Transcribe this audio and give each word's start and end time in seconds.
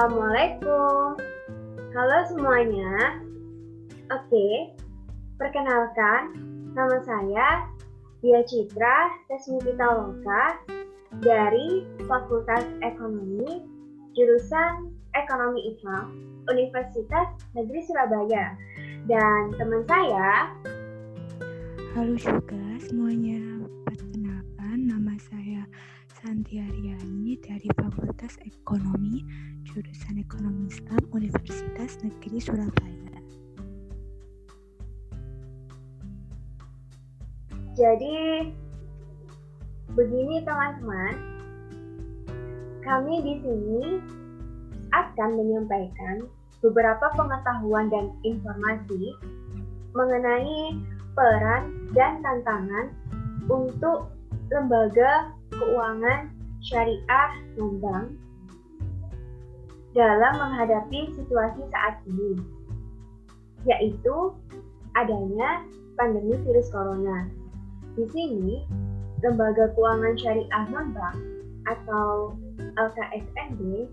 Assalamualaikum. 0.00 1.20
Halo 1.92 2.18
semuanya. 2.32 3.20
Oke, 4.08 4.72
perkenalkan, 5.36 6.40
nama 6.72 7.04
saya 7.04 7.68
Dia 8.24 8.40
Citra 8.48 9.12
Sesmita 9.28 9.84
Loka 9.92 10.44
dari 11.20 11.84
Fakultas 12.08 12.64
Ekonomi, 12.80 13.60
jurusan 14.16 14.88
Ekonomi 15.12 15.68
Islam, 15.68 16.16
Universitas 16.48 17.36
Negeri 17.52 17.84
Surabaya. 17.84 18.56
Dan 19.04 19.52
teman 19.60 19.84
saya 19.84 20.48
Halo 21.92 22.16
juga 22.16 22.64
semuanya, 22.88 23.68
Santi 26.50 26.66
Aryani 26.66 27.38
dari 27.38 27.68
Fakultas 27.78 28.34
Ekonomi, 28.42 29.22
jurusan 29.70 30.18
Ekonomi 30.18 30.66
Islam, 30.66 30.98
Universitas 31.14 32.02
Negeri 32.02 32.42
Surabaya. 32.42 33.22
Jadi 37.78 38.50
begini 39.94 40.42
teman-teman, 40.42 41.14
kami 42.82 43.14
di 43.22 43.34
sini 43.46 44.02
akan 44.90 45.30
menyampaikan 45.38 46.26
beberapa 46.66 47.14
pengetahuan 47.14 47.94
dan 47.94 48.10
informasi 48.26 49.14
mengenai 49.94 50.74
peran 51.14 51.86
dan 51.94 52.18
tantangan 52.26 52.90
untuk 53.46 54.10
lembaga 54.50 55.30
keuangan 55.54 56.39
syariah 56.60 57.30
non-bank 57.56 58.16
dalam 59.90 60.32
menghadapi 60.38 61.10
situasi 61.18 61.62
saat 61.74 61.98
ini, 62.06 62.38
yaitu 63.66 64.30
adanya 64.94 65.66
pandemi 65.98 66.38
virus 66.46 66.70
corona. 66.70 67.26
Di 67.98 68.06
sini, 68.14 68.62
lembaga 69.20 69.74
keuangan 69.74 70.14
syariah 70.14 70.64
non-bank 70.70 71.16
atau 71.66 72.38
LKSNB 72.78 73.90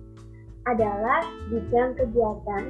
adalah 0.69 1.23
bidang 1.49 1.95
kegiatan 1.95 2.63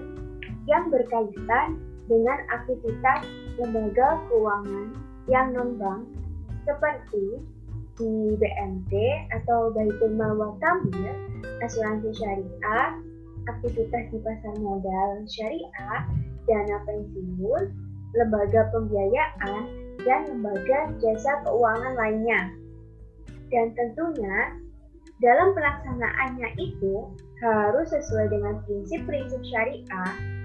yang 0.69 0.87
berkaitan 0.93 1.79
dengan 2.07 2.39
aktivitas 2.55 3.27
lembaga 3.59 4.21
keuangan 4.31 4.87
yang 5.27 5.51
non-bank 5.51 6.07
seperti 6.63 7.43
di 7.97 8.37
BMT 8.37 8.93
atau 9.33 9.73
Baitul 9.73 10.13
Mal 10.13 10.37
wa 10.37 10.53
asuransi 11.65 12.09
syariah, 12.13 12.93
aktivitas 13.49 14.05
di 14.13 14.17
pasar 14.21 14.55
modal 14.61 15.25
syariah, 15.25 16.05
dana 16.45 16.77
pensiun, 16.85 17.63
lembaga 18.13 18.69
pembiayaan, 18.69 19.61
dan 20.05 20.21
lembaga 20.29 20.93
jasa 21.01 21.41
keuangan 21.43 21.93
lainnya. 21.97 22.41
Dan 23.49 23.73
tentunya 23.73 24.53
dalam 25.17 25.57
pelaksanaannya 25.57 26.49
itu 26.61 27.09
harus 27.41 27.89
sesuai 27.89 28.29
dengan 28.29 28.61
prinsip-prinsip 28.65 29.41
syariah 29.49 30.37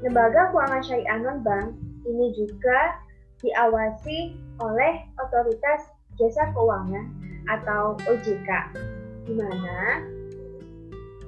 Lembaga 0.00 0.48
keuangan 0.48 0.80
syariah 0.80 1.18
non-bank 1.20 1.76
ini 2.08 2.32
juga 2.32 2.96
diawasi 3.44 4.32
oleh 4.64 5.04
otoritas 5.20 5.92
jasa 6.20 6.52
keuangan 6.52 7.08
atau 7.48 7.96
OJK, 8.04 8.48
di 9.24 9.32
mana 9.34 10.04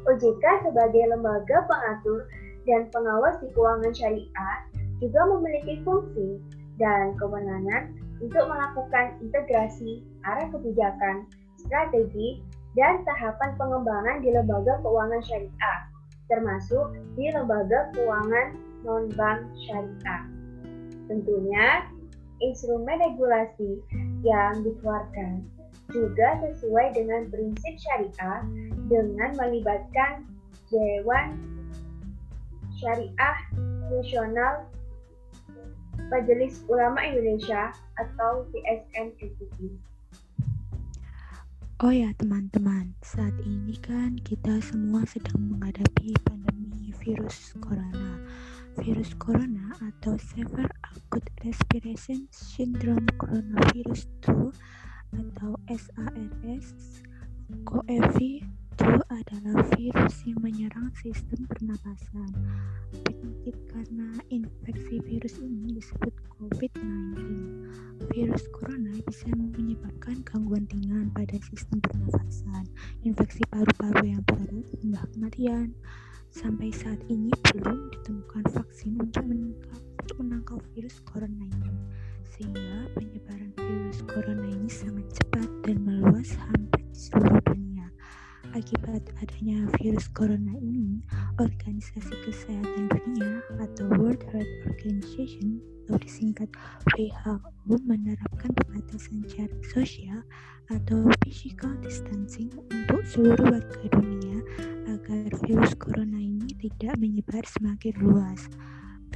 OJK 0.05 0.45
sebagai 0.69 1.05
lembaga 1.09 1.65
pengatur 1.65 2.29
dan 2.69 2.87
pengawas 2.93 3.41
di 3.41 3.49
keuangan 3.57 3.95
syariah 3.97 4.59
juga 5.01 5.21
memiliki 5.35 5.83
fungsi 5.83 6.39
dan 6.77 7.17
kewenangan 7.19 7.97
untuk 8.23 8.45
melakukan 8.47 9.19
integrasi 9.19 10.07
arah 10.23 10.47
kebijakan, 10.55 11.27
strategi, 11.59 12.39
dan 12.79 13.03
tahapan 13.03 13.51
pengembangan 13.59 14.23
di 14.23 14.31
lembaga 14.31 14.79
keuangan 14.85 15.23
syariah 15.27 15.81
termasuk 16.31 16.97
di 17.19 17.29
lembaga 17.29 17.93
keuangan 17.93 18.57
non-bank 18.87 19.45
syariah. 19.69 20.25
Tentunya, 21.11 21.85
instrumen 22.41 22.99
regulasi 22.99 23.85
yang 24.23 24.63
dikeluarkan 24.63 25.43
juga 25.91 26.41
sesuai 26.41 26.97
dengan 26.97 27.29
prinsip 27.29 27.75
syariah 27.77 28.41
dengan 28.89 29.31
melibatkan 29.37 30.25
Dewan 30.73 31.37
Syariah 32.81 33.39
Nasional 33.93 34.65
Majelis 36.09 36.65
Ulama 36.67 37.05
Indonesia 37.05 37.77
atau 38.01 38.49
PSN 38.51 39.13
MUI. 39.21 39.69
Oh 41.83 41.91
ya 41.91 42.15
teman-teman, 42.15 42.95
saat 43.03 43.35
ini 43.43 43.75
kan 43.83 44.15
kita 44.23 44.63
semua 44.63 45.03
sedang 45.03 45.51
menghadapi 45.51 46.15
pandemi 46.23 46.95
virus 47.03 47.59
corona. 47.59 48.23
Virus 48.81 49.13
corona 49.21 49.77
atau 49.85 50.17
Severe 50.17 50.73
Acute 50.81 51.29
Respiration 51.45 52.25
Syndrome 52.33 53.05
Coronavirus 53.21 54.09
2 54.25 54.49
atau 55.13 55.53
SARS 55.69 57.03
CoV 57.69 58.17
itu 58.73 58.89
adalah 59.13 59.61
virus 59.77 60.17
yang 60.25 60.41
menyerang 60.41 60.89
sistem 60.97 61.45
pernapasan. 61.45 62.33
Penyakit 63.05 63.57
karena 63.69 64.17
infeksi 64.33 64.97
virus 65.05 65.37
ini 65.45 65.77
disebut 65.77 66.15
COVID-19. 66.41 67.21
Virus 68.09 68.45
corona 68.57 68.97
bisa 69.05 69.29
menyebabkan 69.37 70.25
gangguan 70.25 70.65
ringan 70.73 71.13
pada 71.13 71.37
sistem 71.45 71.85
pernapasan, 71.85 72.65
infeksi 73.05 73.45
paru-paru 73.53 74.17
yang 74.17 74.25
parah, 74.25 74.65
hingga 74.81 75.05
kematian. 75.13 75.77
Sampai 76.33 76.73
saat 76.73 76.97
ini 77.13 77.29
belum 77.53 77.93
ditemukan 77.93 78.57
vaksin 78.57 78.97
untuk 78.97 79.21
menangkal, 80.17 80.65
virus 80.73 80.97
corona 81.05 81.45
ini, 81.45 81.77
sehingga 82.25 82.89
penyebaran 82.97 83.53
virus 83.53 84.01
corona 84.09 84.49
ini 84.49 84.65
sangat 84.65 85.13
cepat 85.13 85.49
dan 85.69 85.77
meluas 85.85 86.33
hampir 86.41 86.89
di 86.89 86.97
seluruh 86.97 87.37
dunia. 87.45 87.72
Akibat 88.53 89.01
adanya 89.25 89.65
virus 89.81 90.13
corona 90.13 90.53
ini, 90.61 91.01
Organisasi 91.41 92.13
Kesehatan 92.21 92.85
Dunia 92.93 93.41
atau 93.57 93.89
World 93.97 94.21
Health 94.29 94.53
Organization 94.69 95.57
atau 95.89 95.97
disingkat 95.97 96.53
WHO 96.93 97.41
menerapkan 97.65 98.53
pembatasan 98.53 99.25
jarak 99.25 99.57
sosial 99.73 100.21
atau 100.69 101.09
physical 101.25 101.73
distancing 101.81 102.53
untuk 102.69 103.01
seluruh 103.09 103.57
warga 103.57 103.87
dunia 103.89 104.45
agar 104.85 105.33
virus 105.49 105.73
corona 105.81 106.21
ini 106.21 106.53
tidak 106.61 107.01
menyebar 107.01 107.41
semakin 107.49 107.97
luas. 108.05 108.53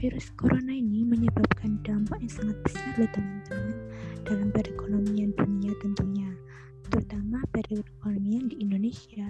Virus 0.01 0.33
corona 0.37 0.73
ini 0.73 1.05
menyebabkan 1.05 1.77
dampak 1.85 2.21
yang 2.25 2.33
sangat 2.33 2.57
besar 2.65 2.93
loh 3.01 3.11
teman-teman 3.13 3.77
dalam 4.29 4.49
perekonomian 4.53 5.33
dunia 5.37 5.73
terutama 5.81 6.06
perekonomian 7.67 8.47
di 8.47 8.63
Indonesia. 8.63 9.27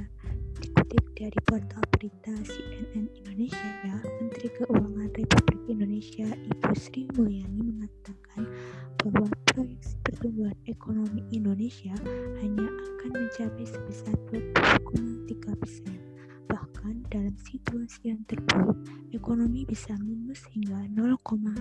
Dikutip 0.61 1.05
dari 1.17 1.41
portal 1.49 1.81
berita 1.89 2.37
CNN 2.45 3.09
Indonesia, 3.17 3.97
Menteri 4.21 4.53
Keuangan 4.61 5.09
Republik 5.17 5.61
Indonesia 5.73 6.29
Ibu 6.29 6.73
Sri 6.77 7.09
Mulyani 7.17 7.65
mengatakan 7.65 8.45
bahwa 9.01 9.33
proyeksi 9.49 9.97
pertumbuhan 10.05 10.57
ekonomi 10.69 11.25
Indonesia 11.33 11.97
hanya 12.45 12.69
akan 12.69 13.11
mencapai 13.17 13.65
sebesar 13.65 14.13
20,3 14.29 15.57
persen. 15.57 15.97
Bahkan 16.47 17.09
dalam 17.09 17.33
situasi 17.41 18.13
yang 18.13 18.21
terburuk, 18.29 18.77
ekonomi 19.17 19.65
bisa 19.65 19.97
minus 20.05 20.45
hingga 20.53 20.85
0,4 20.93 21.56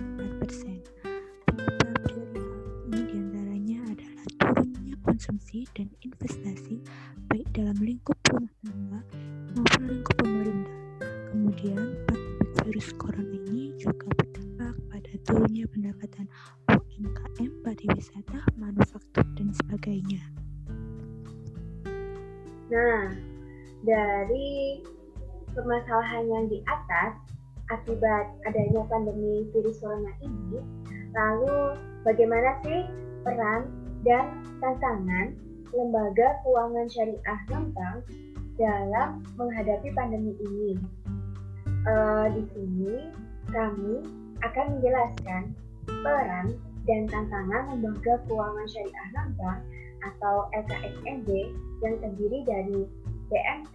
permasalahan 25.56 26.24
yang 26.28 26.44
di 26.52 26.60
atas, 26.68 27.16
akibat 27.72 28.30
adanya 28.46 28.84
pandemi 28.86 29.48
virus 29.50 29.80
corona 29.80 30.12
ini, 30.20 30.60
lalu 31.16 31.74
bagaimana 32.04 32.60
sih 32.62 32.84
peran 33.24 33.66
dan 34.04 34.30
tantangan 34.62 35.34
lembaga 35.74 36.38
keuangan 36.46 36.86
syariah 36.86 37.40
non-bank 37.50 37.98
dalam 38.60 39.24
menghadapi 39.34 39.88
pandemi 39.96 40.36
ini. 40.38 40.78
Uh, 41.86 42.26
di 42.34 42.42
sini 42.54 42.94
kami 43.50 44.04
akan 44.44 44.66
menjelaskan 44.78 45.42
peran 45.88 46.46
dan 46.86 47.02
tantangan 47.10 47.74
lembaga 47.74 48.14
keuangan 48.30 48.66
syariah 48.70 49.08
non-bank 49.16 49.60
atau 50.06 50.46
LKSMB 50.54 51.28
yang 51.82 51.94
terdiri 51.98 52.38
dari 52.46 52.80
BMT, 53.26 53.74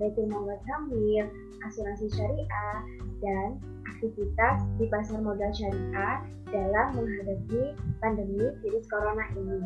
Baitul 0.00 0.32
Mal 0.32 0.56
Tamwil, 0.64 1.28
asuransi 1.60 2.08
syariah, 2.08 2.78
dan 3.20 3.60
aktivitas 3.84 4.64
di 4.80 4.88
pasar 4.88 5.20
modal 5.20 5.52
syariah 5.52 6.24
dalam 6.48 6.96
menghadapi 6.96 7.76
pandemi 8.00 8.48
virus 8.64 8.88
corona 8.88 9.28
ini. 9.36 9.60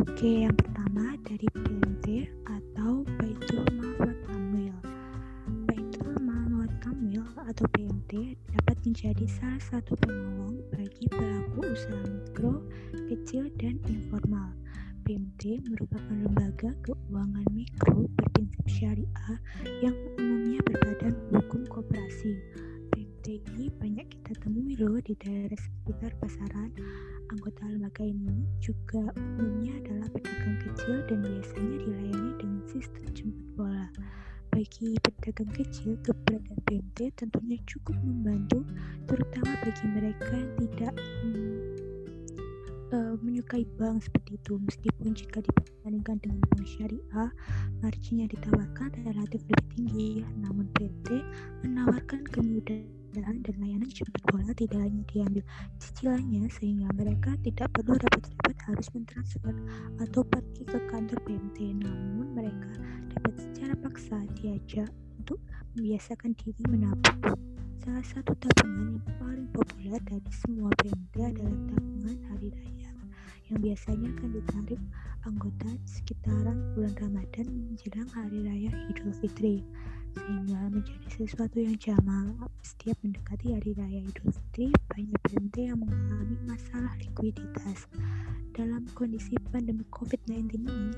Oke, 0.00 0.48
yang 0.48 0.56
pertama 0.56 1.20
dari 1.28 1.44
BMT 1.52 2.32
atau 2.48 3.04
Baitul 3.20 3.64
Mal 3.76 4.12
Tamwil. 4.24 4.76
Baitul 5.68 6.16
Mal 6.24 6.64
Tamwil 6.80 7.28
atau 7.44 7.68
BMT 7.76 8.40
dapat 8.56 8.76
menjadi 8.88 9.28
salah 9.28 9.60
satu 9.60 9.92
penolong 10.00 10.64
bagi 10.72 11.04
pelaku 11.12 11.60
usaha 11.76 12.00
mikro, 12.08 12.64
kecil, 13.12 13.52
dan 13.60 13.76
informal. 13.84 14.56
BMT 15.06 15.62
merupakan 15.70 16.18
lembaga 16.18 16.74
keuangan 16.82 17.46
mikro 17.54 18.10
berprinsip 18.18 18.66
syariah 18.66 19.38
yang 19.78 19.94
umumnya 20.18 20.58
berbadan 20.66 21.14
hukum 21.30 21.62
koperasi. 21.70 22.34
BMT 22.90 23.38
ini 23.54 23.70
banyak 23.70 24.10
kita 24.10 24.34
temui 24.42 24.74
loh 24.74 24.98
di 24.98 25.14
daerah 25.14 25.54
sekitar 25.54 26.10
pasaran 26.18 26.74
Anggota 27.30 27.70
lembaga 27.70 28.02
ini 28.02 28.50
juga 28.58 29.02
umumnya 29.14 29.78
adalah 29.78 30.10
pedagang 30.10 30.58
kecil 30.62 30.98
dan 31.06 31.22
biasanya 31.22 31.76
dilayani 31.86 32.30
dengan 32.42 32.62
sistem 32.66 33.06
jemput 33.14 33.46
bola. 33.54 33.86
Bagi 34.50 34.98
pedagang 35.06 35.54
kecil, 35.54 36.02
keberadaan 36.02 36.58
BMT 36.66 37.14
tentunya 37.14 37.62
cukup 37.62 37.94
membantu, 38.02 38.66
terutama 39.06 39.54
bagi 39.62 39.86
mereka 39.86 40.34
yang 40.34 40.52
tidak 40.66 40.94
uh, 42.96 43.14
menyukai 43.20 43.68
bank 43.76 44.08
seperti 44.08 44.40
itu. 44.40 44.56
Meskipun 44.56 45.12
jika 45.12 45.44
dibandingkan 45.44 46.16
dengan 46.24 46.40
bank 46.48 46.64
syariah, 46.64 47.30
margin 47.84 48.24
yang 48.24 48.30
ditawarkan 48.32 48.90
relatif 49.04 49.44
lebih 49.44 49.66
tinggi, 49.76 50.10
namun 50.40 50.66
BMT 50.72 51.20
menawarkan 51.68 52.24
kemudahan 52.32 53.36
dan 53.44 53.54
layanan 53.60 53.88
jemput 53.88 54.20
bola 54.28 54.52
tidak 54.52 54.76
hanya 54.76 55.00
diambil 55.08 55.44
cicilannya 55.80 56.52
sehingga 56.52 56.88
mereka 56.92 57.32
tidak 57.40 57.72
perlu 57.72 57.96
repot-repot 57.96 58.56
harus 58.68 58.88
mentransfer 58.92 59.56
atau 60.04 60.20
pergi 60.28 60.62
ke 60.68 60.78
kantor 60.92 61.18
BMT 61.24 61.80
namun 61.80 62.36
mereka 62.36 62.72
dapat 63.16 63.32
secara 63.40 63.74
paksa 63.80 64.20
diajak 64.36 64.92
untuk 65.16 65.40
membiasakan 65.72 66.36
diri 66.36 66.60
menabung. 66.68 67.55
Salah 67.84 68.06
satu 68.08 68.32
tabungan 68.40 68.96
yang 68.96 69.16
paling 69.20 69.48
populer 69.52 70.00
dari 70.08 70.30
semua 70.32 70.72
BMT 70.80 71.14
adalah 71.20 71.58
tabungan 71.68 72.18
hari 72.32 72.48
raya 72.56 72.90
yang 73.46 73.58
biasanya 73.62 74.08
akan 74.18 74.30
ditarik 74.34 74.82
anggota 75.22 75.70
sekitaran 75.86 76.58
bulan 76.74 76.94
Ramadan 76.98 77.46
menjelang 77.46 78.10
hari 78.10 78.38
raya 78.42 78.70
Idul 78.90 79.14
Fitri 79.14 79.62
sehingga 80.16 80.72
menjadi 80.72 81.08
sesuatu 81.14 81.60
yang 81.60 81.76
jamal 81.76 82.34
setiap 82.64 82.96
mendekati 83.04 83.54
hari 83.54 83.70
raya 83.76 84.00
Idul 84.02 84.32
Fitri 84.34 84.72
banyak 84.90 85.18
BMT 85.30 85.56
yang 85.70 85.78
mengalami 85.78 86.36
masalah 86.48 86.90
likuiditas. 86.98 87.86
Dalam 88.56 88.88
kondisi 88.96 89.36
pandemi 89.52 89.84
COVID-19 89.92 90.64
ini 90.64 90.90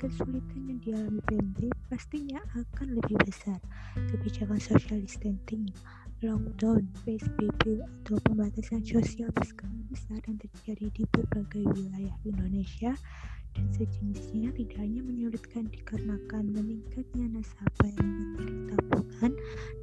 kesulitan 0.00 0.60
yang 0.72 0.80
dialami 0.80 1.20
BMT 1.28 1.68
pastinya 1.92 2.40
akan 2.56 2.96
lebih 2.96 3.20
besar. 3.22 3.60
Kebijakan 3.94 4.58
social 4.58 4.98
distancing 4.98 5.68
lockdown, 6.22 6.86
PSBB 7.02 7.82
atau 7.82 8.20
pembatasan 8.22 8.84
sosial 8.86 9.32
berskala 9.34 9.74
besar 9.90 10.20
yang 10.28 10.38
terjadi 10.38 10.86
di 10.94 11.02
berbagai 11.10 11.64
wilayah 11.74 12.14
Indonesia 12.22 12.94
dan 13.54 13.66
sejenisnya 13.74 14.50
tidak 14.54 14.78
hanya 14.82 15.00
menyulitkan 15.02 15.70
dikarenakan 15.70 16.50
meningkatnya 16.50 17.26
nasabah 17.38 17.90
yang 17.98 18.10
menarik 18.10 18.60
tabungan, 18.74 19.32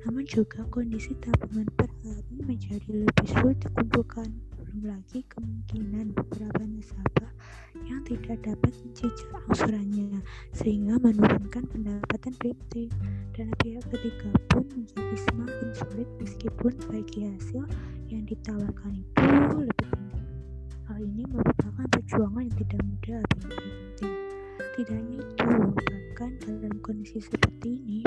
namun 0.04 0.24
juga 0.28 0.63
kondisi 0.72 1.16
tabungan 1.24 1.68
per 1.80 1.89
hari 2.04 2.38
menjadi 2.44 3.07
lebih 3.07 3.27
sulit 3.27 3.57
dikumpulkan. 3.63 4.50
Lagi 4.81 5.22
kemungkinan 5.30 6.18
beberapa 6.18 6.66
nasabah 6.66 7.30
yang 7.86 8.01
tidak 8.01 8.42
dapat 8.42 8.74
mencicil 8.81 9.30
angsurannya, 9.45 10.25
sehingga 10.57 10.98
menurunkan 10.98 11.69
pendapatan 11.69 12.33
BMT. 12.42 12.89
Dan 13.30 13.54
pihak 13.62 13.86
ketiga 13.94 14.33
pun 14.50 14.66
menjadi 14.74 15.18
semakin 15.30 15.69
sulit 15.78 16.10
meskipun 16.18 16.74
bagi 16.89 17.30
hasil 17.30 17.62
yang 18.10 18.25
ditawarkan 18.25 19.06
itu 19.06 19.22
lebih 19.54 19.86
tinggi. 19.86 20.22
Hal 20.89 20.98
ini 20.98 21.30
merupakan 21.30 21.86
perjuangan 21.86 22.42
yang 22.42 22.57
tidak 22.66 22.81
mudah 22.81 23.22
bagi 23.22 23.50
BMT. 23.54 24.00
Tidak 24.81 24.98
hanya 24.98 25.18
itu, 25.22 25.50
bahkan 25.77 26.31
dalam 26.42 26.74
kondisi 26.81 27.22
seperti 27.22 27.69
ini, 27.86 28.01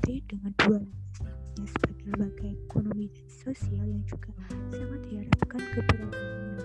BMT 0.00 0.32
dengan 0.32 0.52
dua 0.64 0.78
landasannya 0.80 1.64
sebagai 1.68 2.04
lembaga 2.08 2.46
ekonomi 2.48 3.06
dan 3.12 3.28
sosial 3.28 3.84
yang 3.84 4.04
juga 4.08 4.32
sangat 4.72 5.00
diharapkan 5.04 5.62
keberadaannya. 5.76 6.64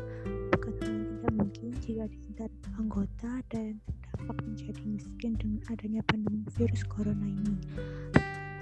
Bukan 0.55 0.73
hal 0.79 0.99
tidak 1.03 1.33
mungkin 1.35 1.67
jika 1.83 2.05
di 2.07 2.19
anggota 2.79 3.27
ada 3.27 3.59
yang 3.59 3.79
menjadi 4.39 4.83
miskin 4.87 5.35
dengan 5.35 5.59
adanya 5.67 6.01
pandemi 6.07 6.47
virus 6.55 6.83
corona 6.87 7.27
ini 7.27 7.59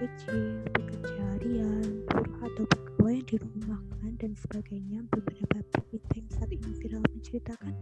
kecil, 0.01 0.65
pekerja 0.73 1.21
harian, 1.37 2.01
buruh 2.09 2.37
atau 2.41 2.65
pegawai 2.65 3.13
yang 3.13 3.27
dirumahkan 3.29 4.11
dan 4.17 4.33
sebagainya. 4.33 5.05
Beberapa 5.13 5.61
berita 5.69 6.13
yang 6.17 6.29
saat 6.33 6.49
ini 6.49 6.69
viral 6.81 7.03
menceritakan 7.13 7.73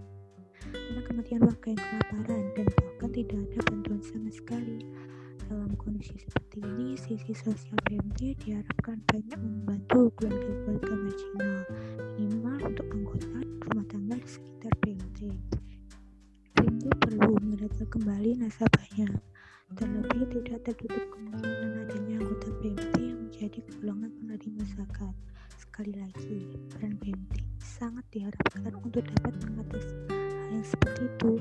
tentang 0.60 1.06
kematian 1.08 1.42
warga 1.48 1.68
yang 1.72 1.80
kelaparan 1.88 2.44
dan 2.60 2.68
bahkan 2.68 3.10
tidak 3.16 3.40
ada 3.48 3.60
bantuan 3.72 4.02
sama 4.04 4.28
sekali. 4.28 4.84
Dalam 5.52 5.76
kondisi 5.76 6.16
seperti 6.16 6.64
ini, 6.64 6.96
sisi 6.96 7.36
sosial 7.36 7.76
BMT 7.84 8.40
diharapkan 8.40 9.04
banyak 9.04 9.36
membantu 9.36 10.08
keluarga-keluarga 10.16 10.96
marginal, 10.96 11.60
minimal 12.16 12.60
untuk 12.72 12.88
anggota 12.88 13.28
rumah 13.68 13.86
tangga 13.92 14.16
di 14.16 14.30
sekitar 14.32 14.72
BMT. 14.80 15.20
BMT 16.56 16.86
perlu 17.04 17.36
mendata 17.44 17.84
kembali 17.84 18.32
nasabahnya, 18.40 19.12
terlebih 19.76 20.24
tidak 20.40 20.72
tertutup 20.72 21.04
kemungkinan 21.20 21.84
adanya 21.84 22.16
anggota 22.24 22.48
BMT 22.64 22.96
yang 23.04 23.20
menjadi 23.28 23.60
golongan 23.76 24.12
penerima 24.24 24.64
zakat. 24.80 25.16
Sekali 25.60 26.00
lagi, 26.00 26.48
peran 26.72 26.96
BMT 26.96 27.44
sangat 27.60 28.08
diharapkan 28.16 28.72
untuk 28.72 29.04
dapat 29.04 29.36
mengatasi 29.44 30.31
yang 30.52 30.66
seperti 30.68 31.08
itu. 31.08 31.32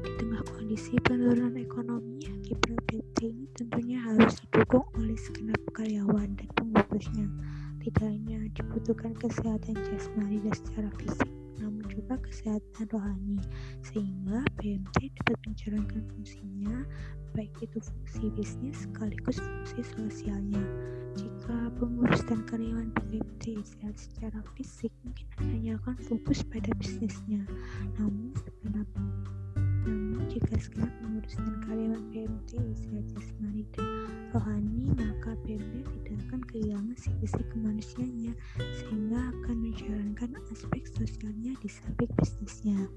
Di 0.00 0.10
tengah 0.16 0.42
kondisi 0.48 0.96
penurunan 1.04 1.54
ekonomi, 1.60 2.22
kiprah 2.46 2.80
BMT 2.88 3.18
ini 3.26 3.46
tentunya 3.52 3.98
harus 4.00 4.40
didukung 4.40 4.86
oleh 4.96 5.18
segenap 5.18 5.60
karyawan 5.76 6.32
dan 6.38 6.48
pengurusnya. 6.56 7.26
Tidak 7.84 8.06
hanya 8.06 8.48
dibutuhkan 8.56 9.12
kesehatan 9.14 9.76
jasmani 9.76 10.40
dan 10.42 10.54
secara 10.56 10.90
fisik, 10.98 11.30
namun 11.60 11.84
juga 11.92 12.18
kesehatan 12.18 12.86
rohani, 12.90 13.38
sehingga 13.84 14.42
BMT 14.58 15.12
dapat 15.22 15.38
menjalankan 15.46 16.02
fungsinya 16.16 16.76
baik 17.36 17.52
itu 17.60 17.78
fungsi 17.84 18.32
bisnis 18.32 18.88
sekaligus 18.88 19.36
fungsi 19.36 19.84
sosialnya. 19.92 20.64
Jika 21.20 21.68
pengurus 21.76 22.24
dan 22.24 22.40
karyawan 22.48 22.88
BMT 23.12 23.60
sehat 23.60 23.92
secara 24.00 24.40
fisik, 24.56 24.88
mungkin 25.04 25.28
hanya 25.52 25.76
akan 25.84 26.00
fokus 26.08 26.40
pada 26.48 26.72
bisnisnya. 26.80 27.44
Namun, 28.00 28.32
kenapa? 28.64 29.00
Namun, 29.84 30.24
jika 30.32 30.56
sekarang 30.56 30.96
pengurus 30.96 31.36
dan 31.36 31.56
karyawan 31.68 32.04
BMT 32.08 32.50
sehat 32.72 33.04
jasmani 33.12 33.68
dan 33.76 33.88
rohani, 34.32 34.88
maka 34.96 35.36
BMT 35.44 35.84
tidak 35.92 36.16
akan 36.28 36.40
kehilangan 36.48 36.96
sisi 36.96 37.42
kemanusiaannya, 37.52 38.32
sehingga 38.80 39.20
akan 39.44 39.56
menjalankan 39.60 40.30
aspek 40.48 40.88
sosialnya 40.88 41.52
di 41.60 41.68
samping 41.68 42.12
bisnisnya. 42.16 42.88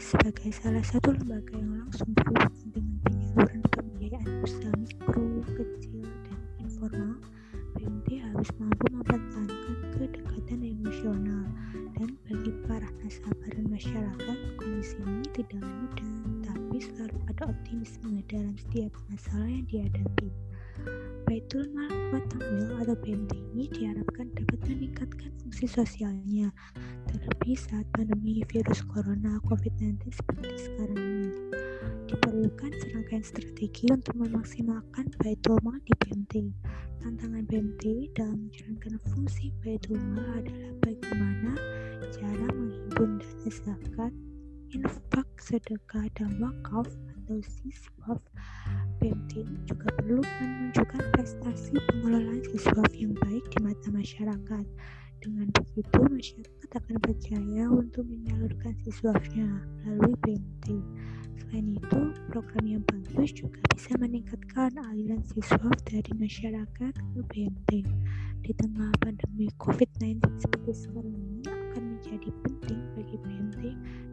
Sebagai 0.00 0.52
salah 0.52 0.84
satu 0.84 1.12
lembaga 1.16 1.56
yang 1.56 1.80
langsung 1.80 2.12
berhubungan 2.12 2.68
dengan 2.72 2.93
penyaluran 3.34 3.66
pembiayaan 3.74 4.30
usaha 4.46 4.70
mikro, 4.78 5.26
kecil, 5.58 6.06
dan 6.06 6.38
informal, 6.62 7.18
BMT 7.74 8.22
harus 8.22 8.46
mampu 8.62 8.86
mempertahankan 8.94 9.74
kedekatan 9.90 10.62
emosional 10.62 11.42
dan 11.98 12.14
bagi 12.30 12.54
para 12.70 12.86
nasabah 13.02 13.50
dan 13.50 13.66
masyarakat, 13.66 14.38
kondisi 14.54 14.94
ini 15.02 15.26
tidak 15.34 15.66
mudah, 15.66 16.10
tapi 16.46 16.76
selalu 16.78 17.18
ada 17.26 17.50
optimisme 17.50 18.22
dalam 18.30 18.54
setiap 18.54 18.94
masalah 19.10 19.50
yang 19.50 19.66
dihadapi. 19.66 20.30
Baitul 21.26 21.66
Mal 21.74 22.22
Tamwil 22.30 22.70
atau 22.86 22.94
BMT 23.02 23.34
ini 23.34 23.66
diharapkan 23.74 24.30
dapat 24.38 24.62
meningkatkan 24.70 25.34
fungsi 25.42 25.66
sosialnya, 25.66 26.54
terlebih 27.10 27.58
saat 27.58 27.86
pandemi 27.90 28.46
virus 28.46 28.86
corona 28.86 29.42
COVID-19 29.50 30.06
seperti 30.14 30.54
sekarang 30.70 31.02
ini. 31.02 31.63
Diperlukan 32.14 32.70
serangkaian 32.78 33.26
strategi 33.26 33.90
untuk 33.90 34.14
memaksimalkan 34.14 35.10
Baitul 35.18 35.58
Mal 35.66 35.82
di 35.82 35.90
BMT. 35.98 36.46
Tantangan 37.02 37.42
BMT 37.50 38.14
dalam 38.14 38.46
menjalankan 38.46 39.02
fungsi 39.10 39.50
Baitul 39.58 39.98
Mal 40.14 40.46
adalah 40.46 40.78
bagaimana 40.78 41.58
cara 42.14 42.46
menghimpun 42.54 43.18
dana 43.18 43.50
zakat, 43.50 44.12
infak, 44.70 45.26
sedekah, 45.42 46.06
dan 46.14 46.38
wakaf 46.38 46.86
atau 46.86 47.42
siswaf. 47.42 48.22
BMT 49.02 49.50
juga 49.66 49.90
perlu 49.98 50.22
menunjukkan 50.22 51.02
prestasi 51.18 51.74
pengelolaan 51.82 52.46
siswaf 52.46 52.94
yang 52.94 53.10
baik 53.26 53.42
di 53.50 53.58
mata 53.58 53.90
masyarakat. 53.90 54.66
Dengan 55.18 55.50
begitu, 55.50 55.98
masyarakat 55.98 56.70
akan 56.78 56.96
percaya 57.02 57.66
untuk 57.74 58.06
menyalurkan 58.06 58.78
siswafnya 58.86 59.50
melalui 59.82 60.14
BMT. 60.22 60.78
Selain 61.34 61.66
itu, 61.74 62.00
program 62.30 62.64
yang 62.66 62.82
bagus 62.86 63.30
juga 63.34 63.58
bisa 63.74 63.94
meningkatkan 63.98 64.74
aliran 64.90 65.22
siswa 65.26 65.70
dari 65.82 66.12
masyarakat 66.14 66.94
ke 66.94 67.20
BMT. 67.30 67.70
Di 68.44 68.52
tengah 68.60 68.92
pandemi 69.00 69.48
COVID-19 69.56 70.20
seperti 70.36 70.72
sekarang 70.76 71.16
ini 71.16 71.48
akan 71.48 71.82
menjadi 71.96 72.30
penting 72.44 72.80
bagi 72.94 73.16
BMT 73.24 73.62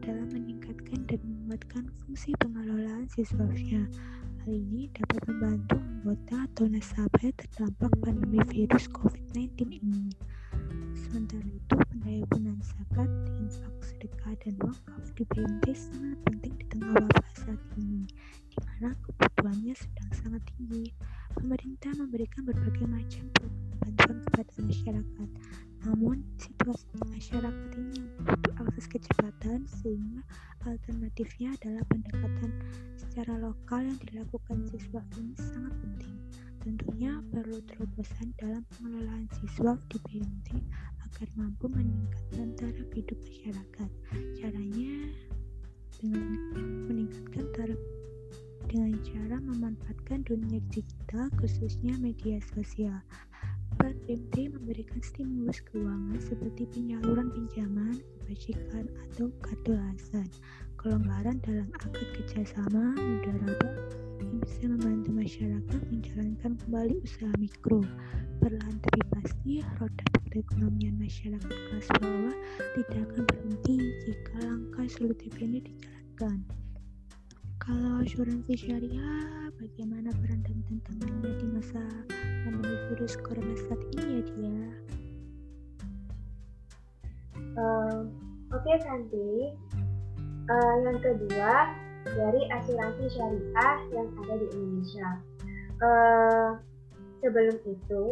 dalam 0.02 0.28
meningkatkan 0.34 1.00
dan 1.06 1.20
menguatkan 1.22 1.84
fungsi 2.02 2.32
pengelolaan 2.40 3.06
siswanya. 3.12 3.86
Hal 4.42 4.52
ini 4.58 4.90
dapat 4.98 5.22
membantu 5.30 5.78
anggota 5.78 6.50
atau 6.50 6.66
nasabah 6.66 7.30
terdampak 7.38 7.92
pandemi 8.02 8.42
virus 8.50 8.90
COVID-19 8.90 9.78
ini. 9.84 10.10
Sementara 10.96 11.48
itu, 11.48 11.76
pendayagunaan 11.76 12.62
zakat, 12.64 13.10
infak, 13.40 13.76
sedekah, 13.84 14.34
dan 14.44 14.56
wakaf 14.64 15.04
di 15.18 15.24
BMT 15.28 15.66
sangat 15.76 16.20
penting 16.28 16.54
di 16.56 16.66
tengah 16.72 16.92
wabah 16.96 17.28
saat 17.36 17.62
ini, 17.76 18.08
di 18.48 18.58
mana 18.64 18.96
kebutuhannya 19.04 19.74
sedang 19.76 20.12
sangat 20.12 20.44
tinggi. 20.56 20.94
Pemerintah 21.36 21.92
memberikan 21.96 22.44
berbagai 22.48 22.88
macam 22.88 23.26
bantuan 23.82 24.18
kepada 24.30 24.54
masyarakat, 24.62 25.30
namun 25.90 26.18
situasi 26.38 26.86
masyarakat 27.10 27.70
ini 27.82 28.02
butuh 28.22 28.54
akses 28.62 28.86
kecepatan 28.86 29.66
sehingga 29.66 30.22
alternatifnya 30.64 31.58
adalah 31.58 31.84
pendekatan 31.90 32.52
secara 32.94 33.42
lokal 33.42 33.82
yang 33.82 33.98
dilakukan 34.06 34.70
siswa 34.70 35.02
ini 35.18 35.34
sangat 35.34 35.74
penting. 35.82 36.21
Tentunya 36.62 37.18
perlu 37.34 37.58
terobosan 37.66 38.38
dalam 38.38 38.62
pengelolaan 38.78 39.26
siswa 39.42 39.74
di 39.90 39.98
BMT 40.06 40.62
agar 41.10 41.28
mampu 41.34 41.66
meningkatkan 41.66 42.54
taraf 42.54 42.90
hidup 42.94 43.18
masyarakat. 43.18 43.90
Caranya 44.38 44.94
dengan 45.98 46.38
meningkatkan 46.86 47.50
taraf 47.58 47.82
dengan 48.70 48.94
cara 49.02 49.42
memanfaatkan 49.42 50.22
dunia 50.22 50.62
digital 50.70 51.34
khususnya 51.42 51.98
media 51.98 52.38
sosial. 52.54 53.02
Bank 53.82 53.98
BMT 54.06 54.54
memberikan 54.54 55.02
stimulus 55.02 55.66
keuangan 55.66 56.22
seperti 56.22 56.70
penyaluran 56.70 57.34
pinjaman, 57.34 57.98
kebajikan, 58.22 58.86
atau 59.10 59.34
kartu 59.42 59.74
alasan, 59.74 60.30
kelonggaran 60.78 61.42
dalam 61.42 61.74
akad 61.74 62.06
kerjasama, 62.14 62.94
mudarabah, 62.94 63.74
yang 64.22 64.38
bisa 64.46 64.64
membantu 64.70 65.10
masyarakat 65.18 65.82
menjalankan 65.90 66.52
kembali 66.62 66.96
usaha 67.02 67.34
mikro. 67.42 67.82
Perlahan 68.38 68.78
tapi 68.78 69.02
pasti, 69.18 69.54
roda 69.82 70.06
perekonomian 70.30 70.96
masyarakat 71.02 71.50
kelas 71.50 71.90
bawah 71.98 72.36
tidak 72.78 73.02
akan 73.10 73.24
berhenti 73.26 73.76
jika 74.06 74.38
langkah 74.46 74.86
solutif 74.94 75.34
ini 75.42 75.66
dijalankan. 75.66 76.46
Kalau 77.62 78.02
asuransi 78.02 78.54
syariah, 78.58 79.50
bagaimana 79.58 80.10
peran 80.18 80.42
dan 80.42 80.58
tantangannya 80.66 81.32
di 81.38 81.48
masa 81.54 81.82
pandemi 82.46 82.78
virus 82.90 83.14
corona 83.22 83.54
saat 83.70 83.82
ini 83.98 84.06
ya 84.06 84.22
dia? 84.34 84.62
Uh, 87.58 88.10
Oke 88.52 88.66
okay, 88.66 88.78
Santi, 88.82 89.54
uh, 90.50 90.76
yang 90.90 90.98
kedua 91.06 91.70
dari 92.16 92.42
asuransi 92.52 93.06
syariah 93.14 93.78
yang 93.96 94.08
ada 94.24 94.34
di 94.40 94.48
Indonesia. 94.52 95.10
Uh, 95.82 96.50
sebelum 97.24 97.58
itu, 97.66 98.04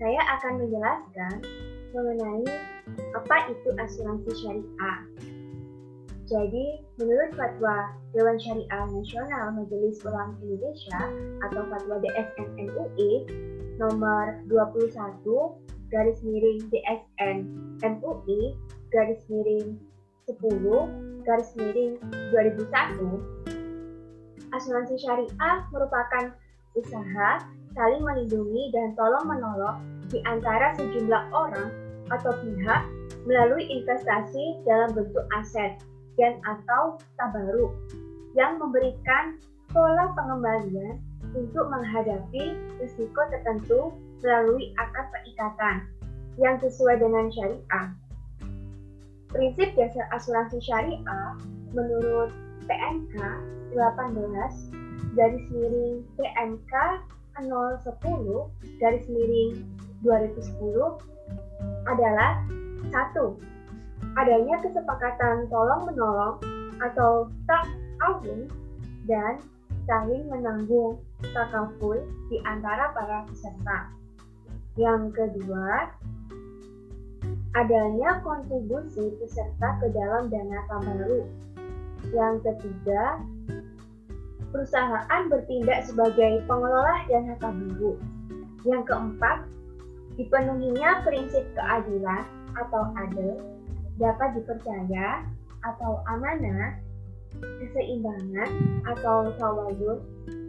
saya 0.00 0.20
akan 0.38 0.52
menjelaskan 0.64 1.34
mengenai 1.90 2.46
apa 3.14 3.36
itu 3.52 3.68
asuransi 3.76 4.30
syariah. 4.40 4.98
Jadi, 6.30 6.86
menurut 7.02 7.34
fatwa 7.34 7.90
Dewan 8.14 8.38
Syariah 8.38 8.86
Nasional 8.94 9.50
Majelis 9.50 9.98
Ulama 10.06 10.38
Indonesia 10.38 11.00
atau 11.42 11.62
fatwa 11.66 11.98
DSN 11.98 12.48
MUI 12.70 13.10
nomor 13.82 14.38
21 14.46 14.94
garis 15.90 16.18
miring 16.22 16.62
DSN 16.70 17.36
MUI 17.82 18.54
garis 18.94 19.22
miring 19.26 19.74
10 20.38 21.26
garis 21.26 21.50
miring 21.58 21.98
2001 22.30 22.70
asuransi 24.54 24.94
syariah 24.98 25.56
merupakan 25.74 26.34
usaha 26.78 27.30
saling 27.74 28.02
melindungi 28.02 28.70
dan 28.74 28.94
tolong 28.94 29.26
menolong 29.26 29.78
di 30.10 30.18
antara 30.26 30.74
sejumlah 30.74 31.30
orang 31.30 31.70
atau 32.10 32.34
pihak 32.42 32.82
melalui 33.26 33.62
investasi 33.70 34.58
dalam 34.66 34.90
bentuk 34.94 35.22
aset 35.38 35.78
dan 36.18 36.38
atau 36.42 36.98
tabaruk 37.18 37.70
yang 38.34 38.58
memberikan 38.58 39.38
pola 39.70 40.10
pengembalian 40.18 40.98
untuk 41.30 41.70
menghadapi 41.70 42.58
risiko 42.82 43.20
tertentu 43.30 43.94
melalui 44.22 44.74
akad 44.82 45.06
perikatan 45.14 45.86
yang 46.38 46.58
sesuai 46.58 46.98
dengan 46.98 47.30
syariah. 47.30 47.86
Prinsip 49.30 49.70
dasar 49.78 50.06
asuransi 50.10 50.58
syariah 50.58 51.34
menurut 51.70 52.34
PMK 52.66 53.14
18 53.74 55.14
garis 55.14 55.46
miring 55.54 56.02
PMK 56.18 56.72
010 57.38 57.46
garis 58.82 59.06
miring 59.06 59.52
2010 60.02 60.98
adalah 61.86 62.42
satu 62.90 63.38
adanya 64.18 64.58
kesepakatan 64.66 65.46
tolong 65.46 65.86
menolong 65.86 66.36
atau 66.82 67.30
tak 67.46 67.70
awun 68.02 68.50
dan 69.06 69.38
saling 69.86 70.26
menanggung 70.26 70.98
takaful 71.34 71.98
di 72.32 72.38
antara 72.46 72.90
para 72.94 73.26
peserta. 73.28 73.90
Yang 74.78 75.02
kedua, 75.12 75.92
adanya 77.58 78.22
kontribusi 78.22 79.10
peserta 79.18 79.68
ke 79.82 79.90
dalam 79.90 80.30
dana 80.30 80.60
baru. 80.70 81.26
Yang 82.14 82.34
ketiga, 82.46 83.18
perusahaan 84.54 85.22
bertindak 85.26 85.86
sebagai 85.86 86.46
pengelola 86.46 87.02
dana 87.10 87.34
baru. 87.42 87.98
Yang 88.62 88.82
keempat, 88.92 89.38
dipenuhinya 90.14 91.02
prinsip 91.02 91.42
keadilan 91.56 92.24
atau 92.54 92.82
adil, 92.98 93.34
dapat 93.98 94.36
dipercaya 94.38 95.26
atau 95.66 96.00
amanah, 96.06 96.78
keseimbangan 97.40 98.50
atau 98.84 99.32
tawayun. 99.38 99.98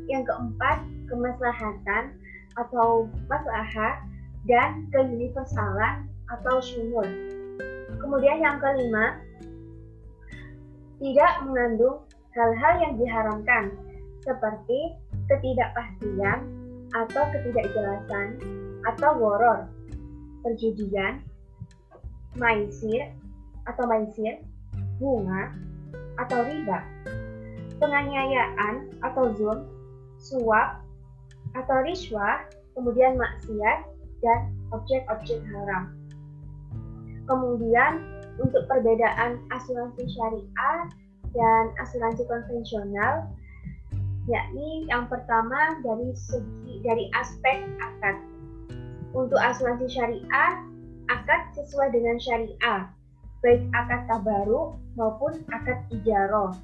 Yang 0.05 0.27
keempat, 0.27 0.77
kemaslahatan 1.08 2.20
atau 2.60 3.08
maslahah 3.31 4.03
dan 4.43 4.89
keuniversalan 4.91 6.12
atau 6.40 6.64
syumul. 6.64 7.08
Kemudian 8.00 8.40
yang 8.42 8.58
kelima, 8.58 9.20
tidak 11.02 11.34
mengandung 11.44 12.06
hal-hal 12.32 12.74
yang 12.80 12.94
diharamkan 12.96 13.74
seperti 14.22 14.96
ketidakpastian 15.28 16.40
atau 16.94 17.24
ketidakjelasan 17.34 18.28
atau 18.86 19.12
woror, 19.18 19.68
perjudian, 20.46 21.22
maisir 22.38 23.12
atau 23.68 23.84
maisir, 23.88 24.42
bunga 24.98 25.52
atau 26.22 26.40
riba, 26.46 26.80
penganiayaan 27.82 28.94
atau 29.02 29.34
zulm, 29.36 29.66
suap 30.22 30.82
atau 31.58 31.78
riswah, 31.82 32.46
kemudian 32.78 33.18
maksiat 33.18 33.90
dan 34.22 34.40
objek-objek 34.72 35.42
haram. 35.50 36.00
Kemudian 37.30 38.01
untuk 38.42 38.66
perbedaan 38.66 39.42
asuransi 39.54 40.04
syariah 40.10 40.80
dan 41.32 41.63
asuransi 41.80 42.25
konvensional, 42.28 43.30
yakni 44.28 44.86
yang 44.90 45.06
pertama 45.08 45.80
dari 45.86 46.12
segi 46.18 46.82
dari 46.82 47.06
aspek 47.18 47.62
akad. 47.80 48.18
Untuk 49.12 49.38
asuransi 49.38 49.92
syariah, 49.92 50.63
akad 51.12 51.42
sesuai 51.56 51.92
dengan 51.92 52.16
syariah, 52.18 52.88
baik 53.44 53.62
akad 53.75 54.08
tabaru 54.08 54.75
maupun 54.96 55.44
akad 55.51 55.84
ijaro. 55.92 56.56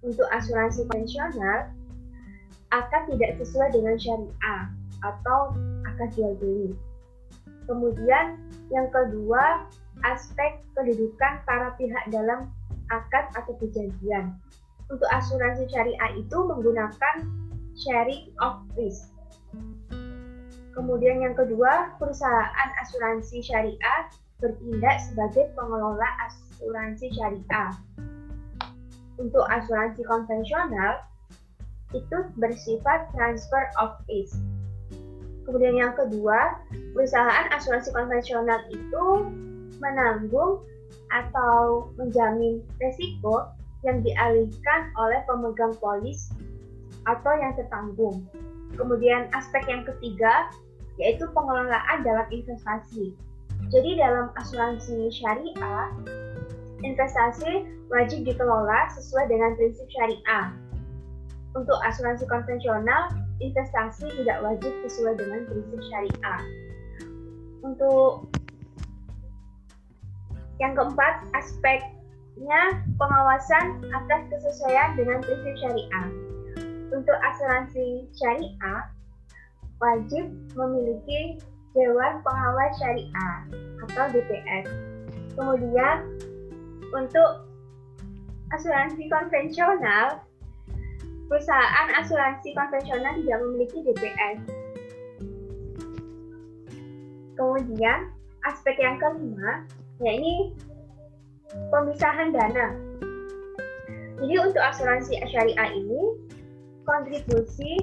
untuk 0.00 0.24
asuransi 0.32 0.88
konvensional 0.88 1.68
akan 2.72 3.02
tidak 3.12 3.36
sesuai 3.36 3.68
dengan 3.74 4.00
syariah 4.00 4.62
atau 5.04 5.52
akan 5.84 6.08
jual 6.16 6.32
beli. 6.40 6.72
Kemudian 7.68 8.40
yang 8.70 8.88
kedua, 8.94 9.66
aspek 10.06 10.62
kedudukan 10.78 11.42
para 11.44 11.74
pihak 11.76 12.04
dalam 12.14 12.48
akad 12.90 13.26
atau 13.34 13.52
perjanjian. 13.58 14.34
Untuk 14.90 15.06
asuransi 15.10 15.70
syariah 15.70 16.18
itu 16.18 16.38
menggunakan 16.38 17.26
sharing 17.78 18.30
of 18.42 18.62
risk. 18.74 19.10
Kemudian 20.74 21.22
yang 21.22 21.34
kedua, 21.34 21.94
perusahaan 21.98 22.70
asuransi 22.82 23.42
syariah 23.42 24.00
bertindak 24.38 24.96
sebagai 25.02 25.50
pengelola 25.54 26.08
asuransi 26.26 27.10
syariah. 27.14 27.70
Untuk 29.20 29.44
asuransi 29.50 30.00
konvensional, 30.06 31.04
itu 31.90 32.18
bersifat 32.38 33.10
transfer 33.14 33.66
of 33.82 33.98
risk. 34.06 34.38
Kemudian 35.50 35.82
yang 35.82 35.98
kedua, 35.98 36.62
perusahaan 36.94 37.50
asuransi 37.50 37.90
konvensional 37.90 38.62
itu 38.70 39.26
menanggung 39.82 40.62
atau 41.10 41.90
menjamin 41.98 42.62
resiko 42.78 43.50
yang 43.82 43.98
dialihkan 44.06 44.94
oleh 44.94 45.18
pemegang 45.26 45.74
polis 45.82 46.30
atau 47.10 47.34
yang 47.34 47.50
tertanggung. 47.58 48.22
Kemudian 48.78 49.26
aspek 49.34 49.66
yang 49.66 49.82
ketiga 49.82 50.54
yaitu 51.02 51.26
pengelolaan 51.34 52.06
dalam 52.06 52.30
investasi. 52.30 53.10
Jadi 53.74 53.98
dalam 53.98 54.30
asuransi 54.38 55.10
syariah, 55.10 55.90
investasi 56.86 57.66
wajib 57.90 58.22
dikelola 58.22 58.86
sesuai 58.94 59.26
dengan 59.26 59.58
prinsip 59.58 59.90
syariah. 59.98 60.54
Untuk 61.58 61.74
asuransi 61.82 62.30
konvensional, 62.30 63.10
investasi 63.40 64.06
tidak 64.20 64.38
wajib 64.44 64.72
sesuai 64.86 65.16
dengan 65.16 65.40
prinsip 65.48 65.80
syariah. 65.88 66.42
Untuk 67.60 68.28
yang 70.60 70.76
keempat, 70.76 71.24
aspeknya 71.32 72.62
pengawasan 73.00 73.80
atas 73.96 74.20
kesesuaian 74.28 74.92
dengan 74.96 75.24
prinsip 75.24 75.56
syariah. 75.56 76.06
Untuk 76.92 77.16
asuransi 77.16 78.12
syariah, 78.12 78.80
wajib 79.80 80.28
memiliki 80.52 81.40
Dewan 81.72 82.20
Pengawas 82.20 82.72
Syariah 82.76 83.36
atau 83.88 84.04
DPS. 84.12 84.66
Kemudian, 85.38 85.96
untuk 86.92 87.46
asuransi 88.50 89.06
konvensional, 89.08 90.20
perusahaan 91.30 91.88
asuransi 92.02 92.50
konvensional 92.58 93.14
tidak 93.22 93.38
memiliki 93.46 93.78
DPS. 93.86 94.38
Kemudian, 97.38 98.10
aspek 98.50 98.74
yang 98.82 98.98
kelima, 98.98 99.62
yakni 100.02 100.58
pemisahan 101.70 102.34
dana. 102.34 102.74
Jadi 104.20 104.34
untuk 104.42 104.60
asuransi 104.60 105.22
syariah 105.30 105.70
ini, 105.70 106.18
kontribusi 106.84 107.78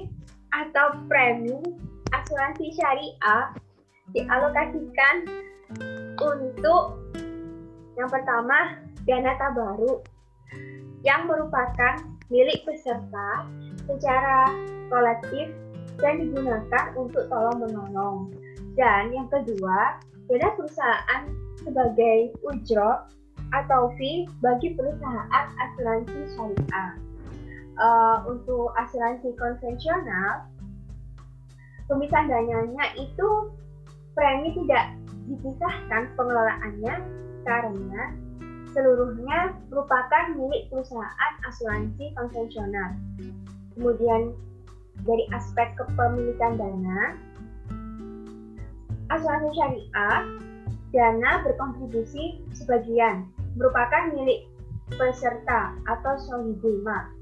atau 0.52 1.00
premi 1.08 1.56
asuransi 2.12 2.76
syariah 2.76 3.56
dialokasikan 4.12 5.24
untuk 6.20 7.00
yang 7.96 8.08
pertama 8.12 8.78
dana 9.08 9.32
tabaruk 9.40 10.06
yang 11.02 11.26
merupakan 11.26 12.07
milik 12.28 12.64
peserta 12.64 13.48
secara 13.88 14.52
kolektif 14.92 15.48
dan 15.98 16.22
digunakan 16.22 16.84
untuk 16.94 17.26
tolong 17.28 17.58
menolong. 17.64 18.18
Dan 18.78 19.10
yang 19.10 19.26
kedua, 19.26 19.98
dana 20.30 20.48
perusahaan 20.54 21.22
sebagai 21.64 22.36
ujro 22.46 23.02
atau 23.50 23.90
fee 23.96 24.28
bagi 24.44 24.76
perusahaan 24.76 25.46
asuransi 25.58 26.36
syariah. 26.36 26.92
Uh, 27.78 28.26
untuk 28.26 28.74
asuransi 28.74 29.38
konvensional, 29.38 30.50
pemisahan 31.86 32.26
dananya 32.26 32.84
itu 32.98 33.54
premi 34.18 34.50
tidak 34.50 34.98
dipisahkan 35.30 36.10
pengelolaannya 36.18 36.94
karena 37.46 38.02
seluruhnya 38.78 39.58
merupakan 39.74 40.38
milik 40.38 40.70
perusahaan 40.70 41.32
asuransi 41.50 42.14
konvensional. 42.14 42.94
Kemudian 43.74 44.38
dari 45.02 45.26
aspek 45.34 45.74
kepemilikan 45.74 46.54
dana, 46.54 47.18
asuransi 49.10 49.50
syariah 49.58 50.22
Dana 50.88 51.44
berkontribusi 51.44 52.40
sebagian 52.56 53.28
merupakan 53.60 54.08
milik 54.08 54.48
peserta 54.96 55.76
atau 55.84 56.16
soliduma 56.16 57.12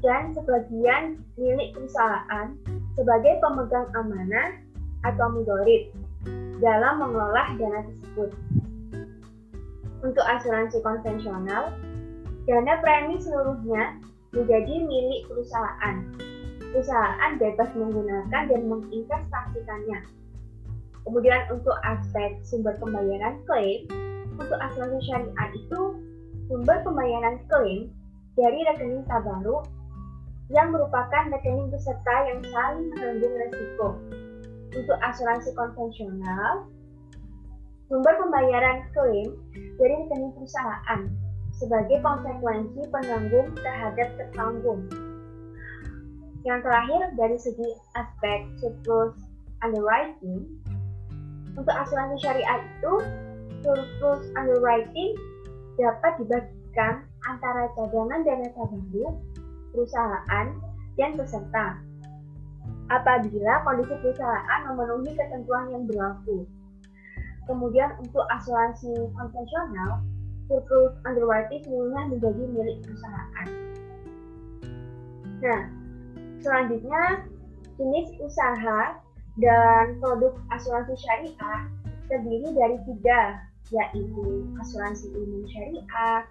dan 0.00 0.32
sebagian 0.32 1.20
milik 1.36 1.76
perusahaan 1.76 2.56
sebagai 2.96 3.36
pemegang 3.44 3.84
amanah 3.92 4.56
atau 5.04 5.26
mudorib 5.36 5.92
dalam 6.64 7.04
mengelola 7.04 7.52
dana 7.60 7.84
tersebut. 7.84 8.30
Untuk 10.04 10.20
asuransi 10.20 10.84
konvensional, 10.84 11.72
dana 12.44 12.74
premi 12.84 13.16
seluruhnya 13.16 13.96
menjadi 14.36 14.74
milik 14.84 15.24
perusahaan. 15.32 16.04
Perusahaan 16.60 17.32
bebas 17.40 17.70
menggunakan 17.72 18.42
dan 18.52 18.62
menginvestasikannya 18.68 20.04
Kemudian 21.04 21.40
untuk 21.52 21.76
aspek 21.84 22.40
sumber 22.48 22.72
pembayaran 22.80 23.36
klaim, 23.44 23.84
untuk 24.40 24.56
asuransi 24.56 25.04
syariah 25.04 25.48
itu 25.52 25.80
sumber 26.48 26.80
pembayaran 26.80 27.36
klaim 27.52 27.92
dari 28.40 28.64
rekening 28.64 29.04
tabaruk 29.04 29.68
yang 30.48 30.72
merupakan 30.72 31.28
rekening 31.28 31.68
peserta 31.68 32.14
yang 32.24 32.40
saling 32.48 32.88
menanggung 32.88 33.36
resiko. 33.36 33.88
Untuk 34.74 34.98
asuransi 35.04 35.52
konvensional, 35.54 36.66
sumber 37.88 38.14
pembayaran 38.16 38.84
klaim 38.96 39.28
dari 39.76 39.94
rekening 39.94 40.32
perusahaan 40.32 41.00
sebagai 41.54 41.98
konsekuensi 42.02 42.80
penanggung 42.90 43.54
terhadap 43.60 44.08
tertanggung. 44.18 44.88
Yang 46.44 46.60
terakhir, 46.68 47.02
dari 47.16 47.36
segi 47.40 47.68
aspek 47.96 48.44
surplus 48.60 49.16
underwriting, 49.64 50.44
untuk 51.54 51.72
asuransi 51.72 52.20
syariah 52.20 52.60
itu, 52.60 52.94
surplus 53.62 54.22
underwriting 54.36 55.16
dapat 55.78 56.12
dibagikan 56.20 57.06
antara 57.24 57.70
cadangan 57.78 58.20
dana 58.26 58.48
tabaruk, 58.52 59.14
perusahaan, 59.72 60.46
dan 60.98 61.10
peserta. 61.16 61.80
Apabila 62.92 63.64
kondisi 63.64 63.94
perusahaan 64.04 64.60
memenuhi 64.68 65.16
ketentuan 65.16 65.72
yang 65.72 65.88
berlaku. 65.88 66.44
Kemudian 67.44 67.92
untuk 68.00 68.24
asuransi 68.32 68.92
konvensional, 69.12 70.00
surplus 70.48 70.92
underwriting 71.04 71.60
seluruhnya 71.64 72.02
menjadi 72.12 72.42
milik 72.52 72.76
perusahaan. 72.84 73.48
Nah, 75.44 75.62
selanjutnya 76.40 77.02
jenis 77.76 78.08
usaha 78.20 78.96
dan 79.40 79.98
produk 79.98 80.32
asuransi 80.54 80.94
syariah 80.96 81.60
terdiri 82.08 82.48
dari 82.54 82.76
tiga, 82.86 83.44
yaitu 83.72 84.44
asuransi 84.60 85.10
umum 85.16 85.44
syariah, 85.48 86.24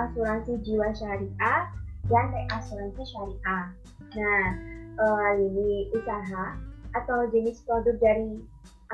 asuransi 0.00 0.60
jiwa 0.64 0.92
syariah, 0.96 1.60
dan 2.08 2.24
reasuransi 2.32 3.02
syariah. 3.06 3.64
Nah, 4.14 4.46
uh, 5.00 5.30
ini 5.40 5.88
usaha 5.96 6.58
atau 6.94 7.26
jenis 7.32 7.64
produk 7.66 7.96
dari 7.98 8.38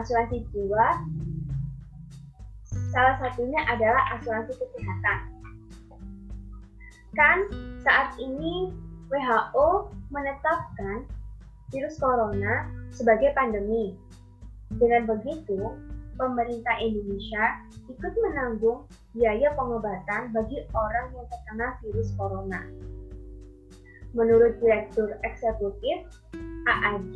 asuransi 0.00 0.46
jiwa 0.54 0.86
salah 2.90 3.16
satunya 3.22 3.62
adalah 3.70 4.18
asuransi 4.18 4.52
kesehatan. 4.58 5.18
Kan 7.14 7.38
saat 7.82 8.14
ini 8.18 8.70
WHO 9.10 9.90
menetapkan 10.14 11.06
virus 11.70 11.98
corona 11.98 12.70
sebagai 12.94 13.34
pandemi. 13.34 13.94
Dengan 14.70 15.10
begitu, 15.10 15.74
pemerintah 16.14 16.78
Indonesia 16.78 17.66
ikut 17.90 18.14
menanggung 18.14 18.86
biaya 19.18 19.50
pengobatan 19.58 20.30
bagi 20.30 20.62
orang 20.70 21.06
yang 21.14 21.26
terkena 21.26 21.68
virus 21.82 22.14
corona. 22.14 22.62
Menurut 24.14 24.58
Direktur 24.62 25.18
Eksekutif 25.26 26.06
AAD 26.66 27.14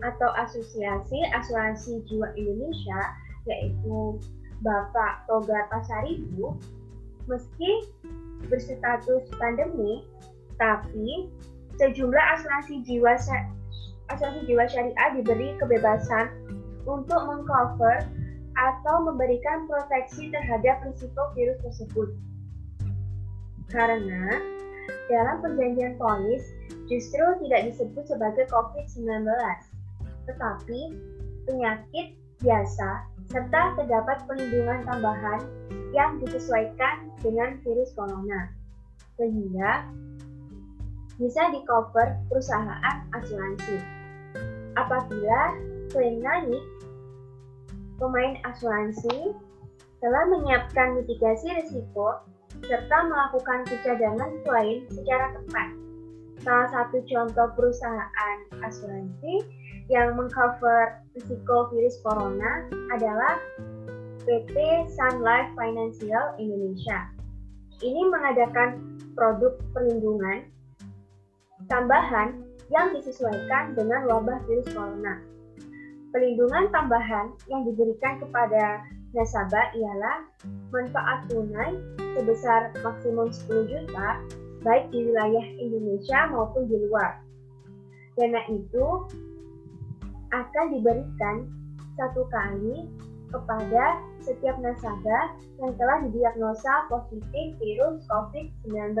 atau 0.00 0.30
Asosiasi 0.36 1.20
Asuransi 1.36 2.00
Jiwa 2.08 2.32
Indonesia, 2.36 3.00
yaitu 3.48 4.20
Bapak 4.60 5.24
Togar 5.24 5.72
Pasaribu, 5.72 6.56
meski 7.24 7.88
berstatus 8.48 9.28
pandemi, 9.40 10.04
tapi 10.60 11.32
sejumlah 11.80 12.24
asuransi 12.36 12.84
jiwa 12.84 13.16
asuransi 14.12 14.40
jiwa 14.44 14.64
syariah 14.68 15.10
diberi 15.16 15.56
kebebasan 15.56 16.28
untuk 16.84 17.20
mengcover 17.24 18.04
atau 18.58 19.08
memberikan 19.08 19.64
proteksi 19.64 20.28
terhadap 20.28 20.84
risiko 20.84 21.32
virus 21.32 21.56
tersebut. 21.64 22.08
Karena 23.70 24.36
dalam 25.06 25.40
perjanjian 25.40 25.94
polis 25.96 26.42
justru 26.90 27.22
tidak 27.46 27.70
disebut 27.70 28.04
sebagai 28.10 28.44
COVID-19, 28.50 29.24
tetapi 30.26 30.80
penyakit 31.46 32.18
biasa 32.42 33.06
serta 33.30 33.78
terdapat 33.78 34.26
perlindungan 34.26 34.82
tambahan 34.86 35.40
yang 35.94 36.18
disesuaikan 36.22 37.10
dengan 37.22 37.58
virus 37.62 37.94
corona, 37.94 38.50
sehingga 39.14 39.86
bisa 41.18 41.42
di-cover 41.54 42.18
perusahaan 42.26 42.96
asuransi. 43.14 43.78
Apabila 44.74 45.54
klaim 45.94 46.18
naik, 46.22 46.62
pemain 48.02 48.34
asuransi 48.46 49.34
telah 50.00 50.24
menyiapkan 50.32 50.96
mitigasi 50.98 51.54
risiko 51.60 52.18
serta 52.66 52.98
melakukan 53.06 53.62
pencadangan 53.68 54.30
klaim 54.42 54.82
secara 54.90 55.36
tepat. 55.38 55.68
Salah 56.40 56.68
satu 56.72 57.04
contoh 57.04 57.48
perusahaan 57.52 58.38
asuransi 58.64 59.59
yang 59.90 60.14
mengcover 60.14 61.02
risiko 61.18 61.66
virus 61.74 61.98
corona 62.06 62.70
adalah 62.94 63.42
PT 64.22 64.54
Sun 64.94 65.26
Life 65.26 65.50
Financial 65.58 66.38
Indonesia. 66.38 67.10
Ini 67.82 68.06
mengadakan 68.06 69.02
produk 69.18 69.58
perlindungan 69.74 70.46
tambahan 71.66 72.38
yang 72.70 72.94
disesuaikan 72.94 73.74
dengan 73.74 74.06
wabah 74.06 74.38
virus 74.46 74.70
corona. 74.70 75.18
Pelindungan 76.14 76.70
tambahan 76.70 77.34
yang 77.50 77.66
diberikan 77.66 78.22
kepada 78.22 78.86
nasabah 79.10 79.74
ialah 79.74 80.22
manfaat 80.70 81.26
tunai 81.26 81.74
sebesar 82.14 82.70
maksimum 82.86 83.30
10 83.34 83.66
juta 83.66 84.22
baik 84.62 84.86
di 84.94 85.10
wilayah 85.10 85.46
Indonesia 85.58 86.30
maupun 86.30 86.70
di 86.70 86.78
luar. 86.86 87.18
Dana 88.18 88.42
itu 88.52 89.08
akan 90.30 90.64
diberikan 90.74 91.36
satu 91.98 92.24
kali 92.30 92.86
kepada 93.30 94.02
setiap 94.20 94.58
nasabah 94.58 95.34
yang 95.62 95.72
telah 95.78 95.98
didiagnosa 96.06 96.90
positif 96.90 97.54
virus 97.62 98.02
COVID-19. 98.10 98.98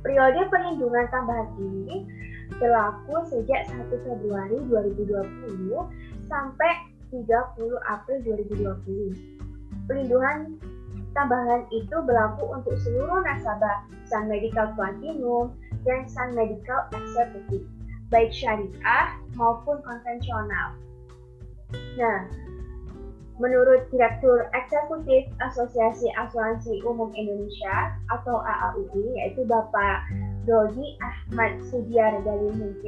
Periode 0.00 0.40
perlindungan 0.48 1.06
tambahan 1.12 1.48
ini 1.60 2.08
berlaku 2.56 3.20
sejak 3.28 3.68
1 3.68 3.88
Februari 3.88 4.58
2020 4.68 5.76
sampai 6.28 6.72
30 7.12 7.26
April 7.84 8.18
2020. 8.24 9.86
Perlindungan 9.86 10.56
tambahan 11.12 11.66
itu 11.74 11.96
berlaku 12.06 12.48
untuk 12.54 12.74
seluruh 12.80 13.20
nasabah 13.26 13.84
Sun 14.06 14.30
Medical 14.30 14.72
Platinum 14.78 15.52
dan 15.82 16.06
Sun 16.06 16.32
Medical 16.38 16.86
Executive, 16.94 17.66
baik 18.10 18.34
syariah 18.34 19.16
maupun 19.38 19.78
konvensional. 19.86 20.74
Nah, 21.96 22.26
Menurut 23.40 23.88
Direktur 23.88 24.52
Eksekutif 24.52 25.24
Asosiasi 25.40 26.12
Asuransi 26.12 26.84
Umum 26.84 27.08
Indonesia 27.16 27.96
atau 28.12 28.36
AAUI 28.44 29.16
yaitu 29.16 29.48
Bapak 29.48 30.04
Dodi 30.44 31.00
Ahmad 31.00 31.56
Sudiar 31.72 32.20
dari 32.20 32.52
MP, 32.52 32.84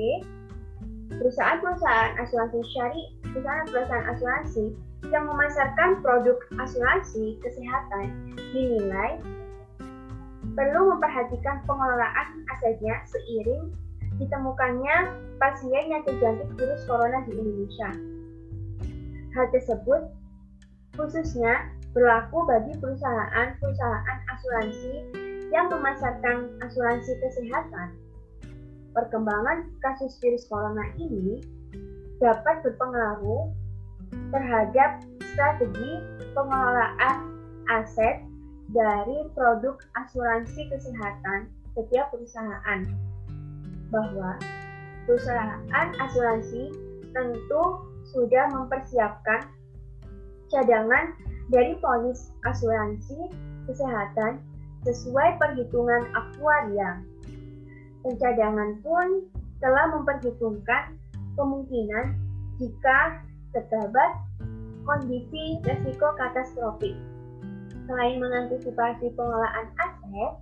perusahaan-perusahaan 1.17 2.21
asuransi 2.21 2.61
syari, 2.69 3.03
perusahaan-perusahaan 3.33 4.07
asuransi 4.13 4.77
yang 5.09 5.25
memasarkan 5.25 6.05
produk 6.05 6.37
asuransi 6.61 7.41
kesehatan 7.41 8.37
dinilai 8.53 9.17
perlu 10.53 10.93
memperhatikan 10.93 11.65
pengelolaan 11.65 12.45
asetnya 12.53 13.01
seiring 13.09 13.73
ditemukannya 14.21 14.97
pasien 15.41 15.85
yang 15.89 16.03
terjangkit 16.05 16.49
virus 16.59 16.83
corona 16.85 17.25
di 17.25 17.33
Indonesia. 17.37 17.91
Hal 19.33 19.47
tersebut 19.53 20.13
khususnya 20.97 21.73
berlaku 21.97 22.45
bagi 22.49 22.73
perusahaan-perusahaan 22.81 24.19
asuransi 24.33 24.95
yang 25.53 25.69
memasarkan 25.69 26.57
asuransi 26.65 27.13
kesehatan. 27.21 27.97
Perkembangan 28.93 29.73
kasus 29.81 30.17
virus 30.21 30.45
corona 30.49 30.85
ini 31.01 31.41
dapat 32.21 32.61
berpengaruh 32.65 33.49
terhadap 34.33 35.01
strategi 35.33 36.01
pengelolaan 36.37 37.17
aset 37.73 38.21
dari 38.73 39.29
produk 39.37 39.81
asuransi 39.97 40.69
kesehatan 40.69 41.49
setiap 41.73 42.13
perusahaan. 42.13 43.12
Bahwa 43.93 44.41
perusahaan 45.05 45.89
asuransi 46.01 46.73
tentu 47.13 47.63
sudah 48.09 48.49
mempersiapkan 48.51 49.53
cadangan 50.49 51.13
dari 51.53 51.77
polis 51.81 52.33
asuransi 52.49 53.29
kesehatan 53.69 54.41
sesuai 54.83 55.39
perhitungan 55.39 56.09
aktuaria. 56.17 57.05
Pencadangan 58.03 58.83
pun 58.83 59.29
telah 59.63 59.95
memperhitungkan 59.95 60.99
kemungkinan 61.39 62.19
jika 62.59 63.23
terdapat 63.55 64.11
kondisi 64.83 65.63
resiko 65.63 66.11
katastrofik. 66.19 66.99
Selain 67.87 68.19
mengantisipasi 68.19 69.15
pengelolaan 69.15 69.71
aset, 69.79 70.33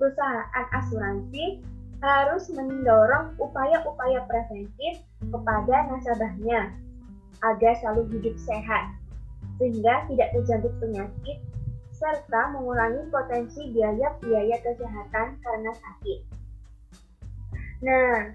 perusahaan 0.00 0.66
asuransi 0.72 1.60
harus 2.02 2.50
mendorong 2.50 3.38
upaya-upaya 3.38 4.26
preventif 4.26 5.06
kepada 5.22 5.86
nasabahnya 5.86 6.74
agar 7.46 7.72
selalu 7.78 8.10
hidup 8.18 8.34
sehat 8.42 8.90
sehingga 9.62 10.02
tidak 10.10 10.28
terjangkit 10.34 10.74
penyakit 10.82 11.38
serta 11.94 12.50
mengurangi 12.58 13.06
potensi 13.14 13.70
biaya-biaya 13.70 14.58
kesehatan 14.66 15.38
karena 15.38 15.70
sakit. 15.70 16.20
Nah, 17.86 18.34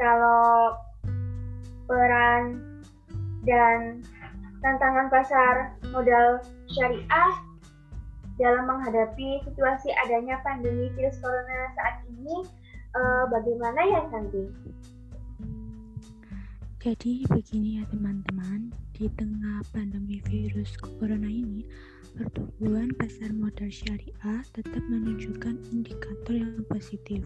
kalau 0.00 0.80
peran 1.84 2.56
dan 3.44 4.00
tantangan 4.64 5.12
pasar 5.12 5.76
modal 5.92 6.40
syariah 6.72 7.32
dalam 8.40 8.64
menghadapi 8.64 9.44
situasi 9.44 9.92
adanya 10.08 10.40
pandemi 10.40 10.88
virus 10.96 11.20
corona 11.20 11.68
saat 11.76 12.00
ini, 12.08 12.48
eh, 12.96 13.24
bagaimana 13.28 13.80
ya 13.88 14.00
Santi? 14.12 14.44
Jadi 16.82 17.22
begini 17.30 17.78
ya 17.78 17.86
teman-teman, 17.94 18.74
di 18.90 19.06
tengah 19.14 19.62
pandemi 19.70 20.18
virus 20.26 20.74
corona 20.82 21.30
ini, 21.30 21.62
pertumbuhan 22.18 22.90
pasar 22.98 23.30
modal 23.30 23.70
syariah 23.70 24.42
tetap 24.50 24.82
menunjukkan 24.90 25.62
indikator 25.70 26.34
yang 26.34 26.58
positif. 26.66 27.22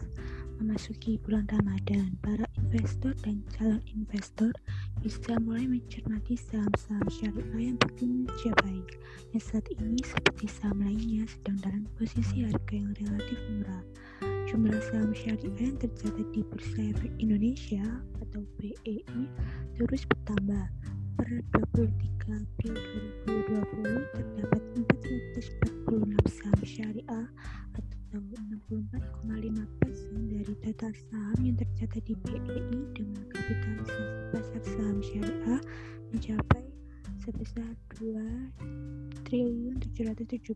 Memasuki 0.60 1.16
bulan 1.24 1.48
Ramadan, 1.48 2.20
para 2.20 2.44
investor 2.60 3.16
dan 3.24 3.40
calon 3.56 3.80
investor 3.96 4.52
bisa 5.00 5.40
mulai 5.40 5.64
mencermati 5.64 6.36
saham-saham 6.36 7.08
syariah 7.08 7.72
yang 7.72 7.80
berkinerja 7.80 8.52
baik, 8.60 9.00
yang 9.32 9.40
saat 9.40 9.64
ini 9.72 9.96
seperti 10.04 10.52
saham 10.52 10.84
lainnya 10.84 11.24
sedang 11.32 11.56
dalam 11.64 11.84
posisi 11.96 12.44
harga 12.44 12.72
yang 12.76 12.92
relatif 13.00 13.40
murah. 13.56 14.35
Jumlah 14.46 14.78
saham 14.78 15.10
syariah 15.10 15.58
yang 15.58 15.74
tercatat 15.74 16.22
di 16.30 16.46
Bursa 16.46 16.78
Efek 16.78 17.10
Indonesia 17.18 17.82
atau 18.22 18.46
BEI 18.62 19.26
terus 19.74 20.06
bertambah. 20.06 20.66
Per 21.16 21.28
23 21.74 21.88
April 22.28 22.76
2020 23.26 24.14
terdapat 24.14 24.62
446 25.82 26.30
saham 26.30 26.60
syariah 26.62 27.26
atau 27.74 28.22
64,5 28.70 29.82
persen 29.82 30.20
dari 30.30 30.54
total 30.62 30.92
saham 31.10 31.38
yang 31.42 31.56
tercatat 31.58 32.06
di 32.06 32.14
BEI 32.14 32.78
dengan 32.94 33.22
kapitalisasi 33.32 34.04
pasar 34.30 34.62
saham 34.62 34.98
syariah 35.02 35.60
mencapai 36.14 36.65
sebesar 37.26 37.74
2 37.98 39.26
triliun 39.26 39.82
774 39.82 40.46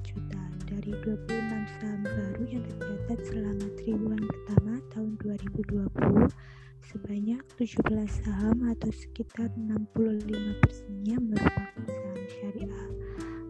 juta 0.00 0.42
dari 0.64 0.96
26 0.96 1.28
saham 1.76 2.00
baru 2.08 2.42
yang 2.48 2.64
tercatat 2.64 3.20
selama 3.28 3.66
triwulan 3.76 4.24
pertama 4.24 4.80
tahun 4.96 5.12
2020 5.20 6.32
sebanyak 6.88 7.44
17 7.60 7.84
saham 8.08 8.64
atau 8.72 8.88
sekitar 8.88 9.52
65 9.60 10.64
persennya 10.64 11.16
merupakan 11.20 11.84
saham 11.84 12.20
syariah. 12.32 12.88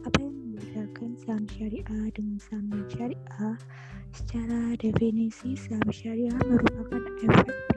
Apa 0.02 0.18
yang 0.18 0.34
membedakan 0.34 1.10
saham 1.22 1.46
syariah 1.46 2.10
dengan 2.10 2.38
saham 2.42 2.66
syariah. 2.90 3.54
Secara 4.10 4.74
definisi, 4.74 5.54
saham 5.54 5.86
syariah 5.94 6.34
merupakan 6.42 6.98
efek 7.30 7.69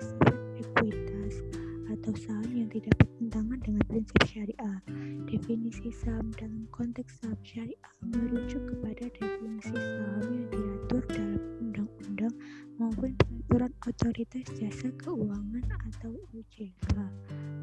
atau 2.03 2.19
saham 2.19 2.51
yang 2.51 2.67
tidak 2.67 2.99
bertentangan 2.99 3.63
dengan 3.63 3.83
prinsip 3.87 4.19
syariah. 4.27 4.79
Definisi 5.23 5.87
saham 6.03 6.35
dalam 6.35 6.67
konteks 6.75 7.23
saham 7.23 7.39
syariah 7.47 7.91
merujuk 8.03 8.59
kepada 8.75 9.07
definisi 9.07 9.71
saham 9.71 10.27
yang 10.27 10.47
diatur 10.51 10.99
dalam 11.07 11.39
undang-undang 11.63 12.35
maupun 12.75 13.15
peraturan 13.47 13.71
otoritas 13.87 14.43
jasa 14.59 14.91
keuangan 14.99 15.63
atau 15.95 16.11
OJK. 16.35 16.91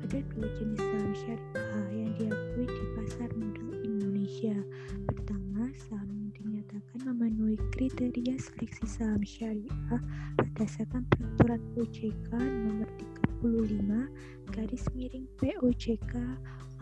Ada 0.09 0.18
dua 0.33 0.48
jenis 0.57 0.81
saham 0.88 1.12
syariah 1.12 1.92
yang 1.92 2.12
diakui 2.16 2.64
di 2.64 2.85
pasar 2.96 3.29
modal 3.37 3.76
Indonesia. 3.85 4.57
Pertama, 5.05 5.68
saham 5.85 6.33
dinyatakan 6.33 7.12
memenuhi 7.12 7.61
kriteria 7.76 8.40
seleksi 8.40 8.88
saham 8.88 9.20
syariah 9.20 10.00
berdasarkan 10.40 11.05
peraturan 11.12 11.61
OJK 11.76 12.33
nomor 12.40 12.88
35 13.40 14.53
garis 14.53 14.85
miring 14.92 15.24
POJK 15.40 16.12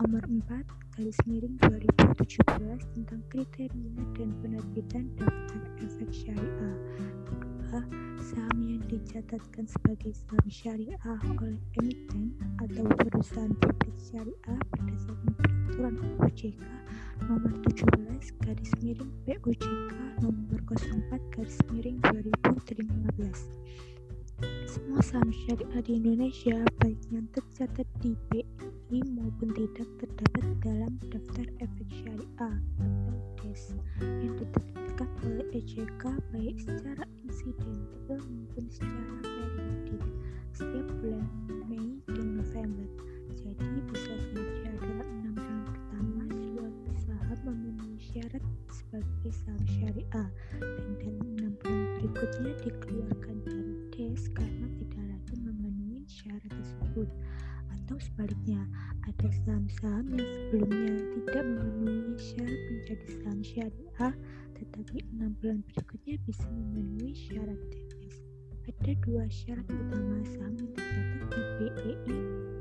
nomor 0.03 0.23
4 0.27 0.59
garis 0.91 1.15
miring 1.23 1.55
2017 1.63 2.83
tentang 2.99 3.23
kriteria 3.31 4.03
dan 4.19 4.35
penerbitan 4.43 5.07
daftar 5.15 5.63
efek 5.79 6.11
syariah. 6.11 6.75
Kedua, 7.23 7.79
saham 8.19 8.59
yang 8.59 8.83
dicatatkan 8.91 9.71
sebagai 9.71 10.11
saham 10.11 10.47
syariah 10.51 10.99
oleh 11.39 11.63
emiten 11.79 12.35
atau 12.59 12.83
perusahaan 13.07 13.55
publik 13.63 13.95
syariah 13.95 14.59
berdasarkan 14.75 15.31
peraturan 15.39 15.95
OJK 16.27 16.59
nomor 17.23 17.55
17 17.71 18.43
garis 18.43 18.71
miring 18.83 19.11
POJK 19.23 19.91
nomor 20.19 20.59
04 20.67 21.23
garis 21.31 21.59
miring 21.71 22.03
2015. 22.03 23.47
Semua 24.69 25.01
saham 25.03 25.33
syariah 25.33 25.83
di 25.83 25.99
Indonesia, 25.99 26.63
baik 26.79 27.01
yang 27.11 27.27
tercatat 27.35 27.87
di 27.99 28.15
BI 28.31 29.01
maupun 29.11 29.51
tidak, 29.51 29.89
terdapat 29.99 30.45
dalam 30.63 30.93
daftar 31.11 31.47
efek 31.59 31.87
syariah 31.91 32.55
atau 32.79 33.15
DES 33.43 33.75
yang 33.99 34.35
diterbitkan 34.39 35.09
oleh 35.27 35.47
EJK 35.51 36.03
baik 36.31 36.55
secara 36.61 37.03
insidental 37.27 38.19
maupun 38.29 38.65
secara 38.71 39.13
periodik 39.25 40.03
setiap 40.55 40.87
bulan 41.03 41.27
Mei 41.67 41.99
dan 42.07 42.27
November. 42.39 42.87
Jadi 43.35 43.67
bisa 43.91 44.13
saja 44.31 44.71
dalam 44.79 45.07
enam 45.23 45.35
bulan 45.35 45.61
pertama 45.67 46.23
suatu 46.53 46.91
saham 46.99 47.39
memenuhi 47.47 47.99
syarat 47.99 48.43
sebagai 48.71 49.31
saham 49.33 49.63
syariah 49.67 50.29
dan 50.59 50.91
dalam 50.99 51.27
enam 51.35 51.53
bulan 51.63 51.83
berikutnya 51.99 52.51
dikeluarkan 52.63 53.38
ada 59.09 59.27
saham-saham 59.43 60.05
yang 60.15 60.29
sebelumnya 60.31 60.95
tidak 61.17 61.43
memenuhi 61.43 62.15
syarat 62.15 62.61
menjadi 62.71 63.07
saham 63.19 63.39
syariah 63.43 64.13
tetapi 64.55 64.97
enam 65.15 65.31
bulan 65.39 65.59
berikutnya 65.67 66.15
bisa 66.23 66.45
memenuhi 66.47 67.13
syarat 67.15 67.59
DES 67.73 68.15
ada 68.69 68.91
dua 69.01 69.25
syarat 69.27 69.65
utama 69.67 70.17
saham 70.29 70.53
yang 70.55 70.71
tercatat 70.77 71.29
di 71.33 71.41
BEI 71.57 72.19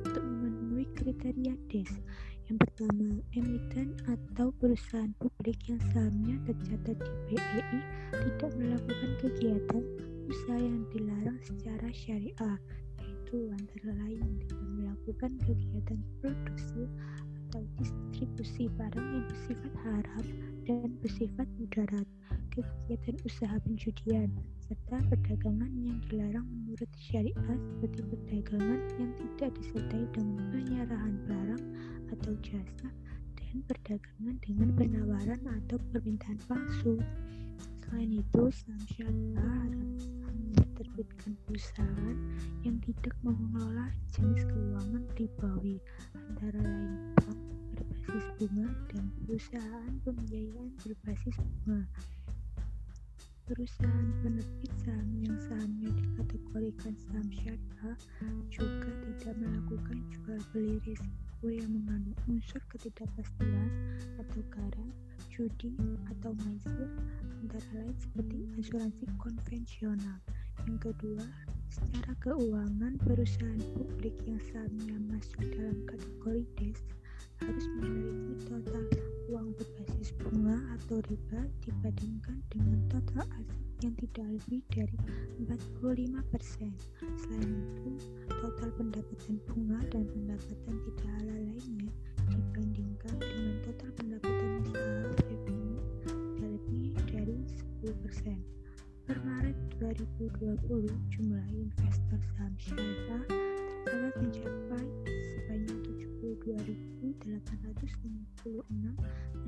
untuk 0.08 0.24
memenuhi 0.24 0.86
kriteria 0.96 1.54
DES 1.68 1.92
yang 2.48 2.64
pertama, 2.64 3.20
emiten 3.36 3.92
atau 4.08 4.48
perusahaan 4.56 5.12
publik 5.20 5.68
yang 5.68 5.76
sahamnya 5.92 6.40
tercatat 6.48 6.96
di 6.96 7.36
BEI 7.36 7.80
tidak 8.08 8.56
melakukan 8.56 9.10
kegiatan 9.20 9.84
usaha 10.32 10.56
yang 10.56 10.80
dilarang 10.88 11.36
secara 11.44 11.92
syariah, 11.92 12.56
yaitu 13.28 13.52
antara 13.52 13.92
lain 14.00 14.40
tidak 14.40 14.68
melakukan 14.72 15.32
kegiatan 15.44 16.00
produksi 16.24 16.88
atau 17.28 17.60
distribusi 17.76 18.72
barang 18.72 19.04
yang 19.04 19.26
bersifat 19.28 19.74
haram 19.84 20.24
dan 20.64 20.88
bersifat 21.04 21.48
mudarat, 21.60 22.08
kegiatan 22.48 23.16
usaha 23.28 23.56
penjudian, 23.68 24.32
serta 24.64 25.04
perdagangan 25.12 25.68
yang 25.76 26.00
dilarang 26.08 26.48
menurut 26.48 26.88
syariah 26.96 27.60
seperti 27.68 28.00
perdagangan 28.08 28.80
yang 28.96 29.12
tidak 29.12 29.50
disertai 29.60 30.04
dengan 30.16 30.40
penyerahan 30.48 31.14
barang 31.28 31.64
atau 32.16 32.32
jasa 32.40 32.88
dan 33.36 33.56
perdagangan 33.68 34.36
dengan 34.40 34.68
penawaran 34.72 35.40
atau 35.44 35.76
permintaan 35.92 36.40
palsu. 36.48 36.96
Selain 37.84 38.08
itu, 38.08 38.42
saham 38.52 38.84
syariah 38.88 39.28
diterbitkan 40.78 41.34
perusahaan 41.42 42.18
yang 42.62 42.78
tidak 42.86 43.10
mengelola 43.26 43.90
jenis 44.14 44.46
keuangan 44.46 45.02
ribawi, 45.18 45.82
antara 46.14 46.62
lain 46.62 47.02
bank 47.18 47.38
berbasis 47.74 48.26
bunga 48.38 48.70
dan 48.94 49.04
perusahaan 49.26 49.94
pembiayaan 50.06 50.70
berbasis 50.86 51.34
bunga. 51.34 51.82
Perusahaan 53.50 54.10
penerbit 54.22 54.72
saham 54.86 55.10
yang 55.18 55.38
sahamnya 55.50 55.90
dikategorikan 55.98 56.94
saham 56.94 57.26
syariah 57.26 57.98
juga 58.46 58.90
tidak 59.02 59.34
melakukan 59.34 59.98
jual 60.14 60.38
beli 60.54 60.78
risiko 60.86 61.46
yang 61.50 61.74
mengandung 61.74 62.18
unsur 62.30 62.62
ketidakpastian 62.70 63.98
atau 64.14 64.40
garam, 64.46 64.94
judi, 65.38 65.70
atau 66.10 66.34
maisir, 66.42 66.90
antara 67.46 67.62
lain 67.78 67.94
seperti 67.94 68.50
asuransi 68.58 69.06
konvensional. 69.22 70.18
Yang 70.66 70.90
kedua, 70.90 71.22
secara 71.70 72.12
keuangan 72.18 72.98
perusahaan 73.06 73.62
publik 73.78 74.18
yang 74.26 74.42
sahamnya 74.50 74.98
masuk 75.06 75.38
dalam 75.54 75.78
kategori 75.86 76.42
DES 76.58 76.82
harus 77.38 77.66
memiliki 77.78 78.34
total 78.50 78.82
uang 79.30 79.54
berbasis 79.54 80.10
bunga 80.18 80.58
atau 80.74 80.98
riba 81.06 81.46
dibandingkan 81.62 82.42
dengan 82.50 82.78
total 82.90 83.22
aset 83.38 83.62
yang 83.78 83.94
tidak 83.94 84.26
lebih 84.26 84.60
dari 84.74 84.96
45%. 85.46 86.66
Selain 87.14 87.52
itu, 87.62 87.90
total 88.26 88.74
pendapatan 88.74 89.38
bunga 89.46 89.78
dan 89.94 90.02
pendapatan 90.10 90.74
tidak 90.82 91.10
halal 91.22 91.40
lainnya 91.46 91.90
dibandingkan 92.26 93.14
dengan 93.22 93.54
total 93.62 93.90
pendapatan 93.94 94.07
Maret 99.24 99.56
2020, 99.80 100.92
jumlah 101.08 101.46
investor 101.56 102.20
saham 102.36 102.52
syariah 102.60 103.24
tercatat 103.88 104.20
mencapai 104.20 104.84
sebanyak 105.24 105.80
72.856 106.20 108.68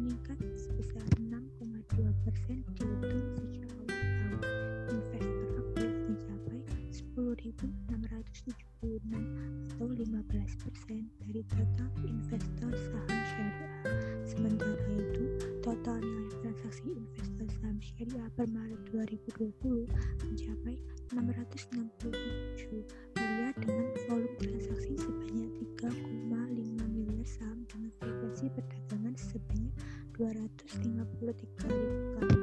meningkat 0.00 0.40
sebesar 0.56 1.04
6,2 1.20 2.08
persen 2.24 2.64
dihitung 2.72 3.28
sejak 3.36 3.68
awal 3.76 3.92
tahun. 3.92 4.40
Investor 4.88 5.60
aktif 5.60 5.92
mencapai 6.08 6.64
10.676 6.88 7.60
atau 9.76 9.92
15 9.92 10.64
persen 10.64 11.12
dari 11.20 11.44
total 11.52 11.92
investor 12.08 12.72
saham 12.72 13.20
syariah. 13.36 13.68
Sementara 14.24 14.88
itu, 14.96 15.29
total 15.80 15.96
nilai 16.04 16.28
transaksi 16.44 16.92
investor 16.92 17.48
saham 17.56 17.80
syariah 17.80 18.28
per 18.36 18.44
Maret 18.52 18.80
2020 18.92 19.88
mencapai 20.28 20.76
667 21.08 22.84
miliar 23.16 23.56
dengan 23.56 23.88
volume 24.04 24.36
transaksi 24.36 24.92
sebanyak 25.00 25.48
3,5 25.80 26.84
miliar 26.84 27.24
saham 27.24 27.64
dengan 27.64 27.88
frekuensi 27.96 28.52
perdagangan 28.52 29.16
sebanyak 29.16 29.72
253 30.20 31.00
ribu 31.00 31.96
kali. 32.12 32.40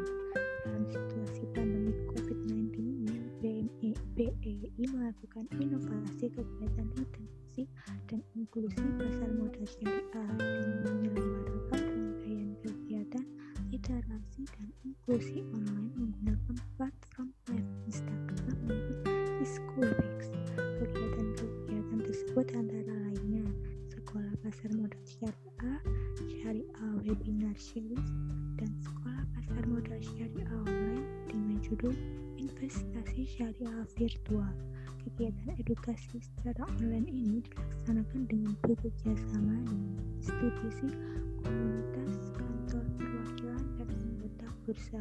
Dalam 0.65 0.83
situasi 0.89 1.43
pandemi 1.53 1.93
COVID-19 2.17 2.73
ini, 2.73 3.21
BME, 3.37 3.91
BEI 4.17 4.81
melakukan 4.89 5.45
inovasi 5.61 6.25
kegiatan 6.33 6.89
literasi 6.97 7.69
dan 8.09 8.25
inklusi 8.33 8.81
pasar 8.97 9.29
modal 9.29 9.61
syariah 9.69 10.25
dengan 10.41 11.05
menyelenggarakan 11.05 11.86
literasi 13.87 14.43
dan 14.51 14.67
inklusi 14.83 15.47
online 15.55 15.95
menggunakan 15.95 16.59
platform 16.75 17.31
live 17.47 17.71
Instagram 17.87 18.59
maupun 18.67 18.99
Schoolbase. 19.47 20.27
Kegiatan-kegiatan 20.59 21.99
tersebut 22.03 22.45
antara 22.51 22.95
lainnya 23.07 23.47
sekolah 23.87 24.35
pasar 24.43 24.75
modal 24.75 24.99
syariah, 25.07 25.79
syariah 26.19 26.91
webinar 26.99 27.55
series, 27.55 28.11
dan 28.59 28.67
sekolah 28.83 29.23
pasar 29.39 29.63
modal 29.71 29.99
syariah 30.03 30.51
online 30.67 31.07
dengan 31.31 31.55
judul 31.63 31.95
investasi 32.35 33.23
syariah 33.23 33.87
virtual. 33.95 34.51
Kegiatan 35.07 35.55
edukasi 35.63 36.19
secara 36.19 36.67
online 36.75 37.07
ini 37.07 37.39
dilaksanakan 37.39 38.27
dengan 38.27 38.51
bekerjasama 38.67 39.63
dengan 39.63 39.95
institusi, 40.19 40.91
komunitas, 41.39 41.86
bursa. 44.67 44.99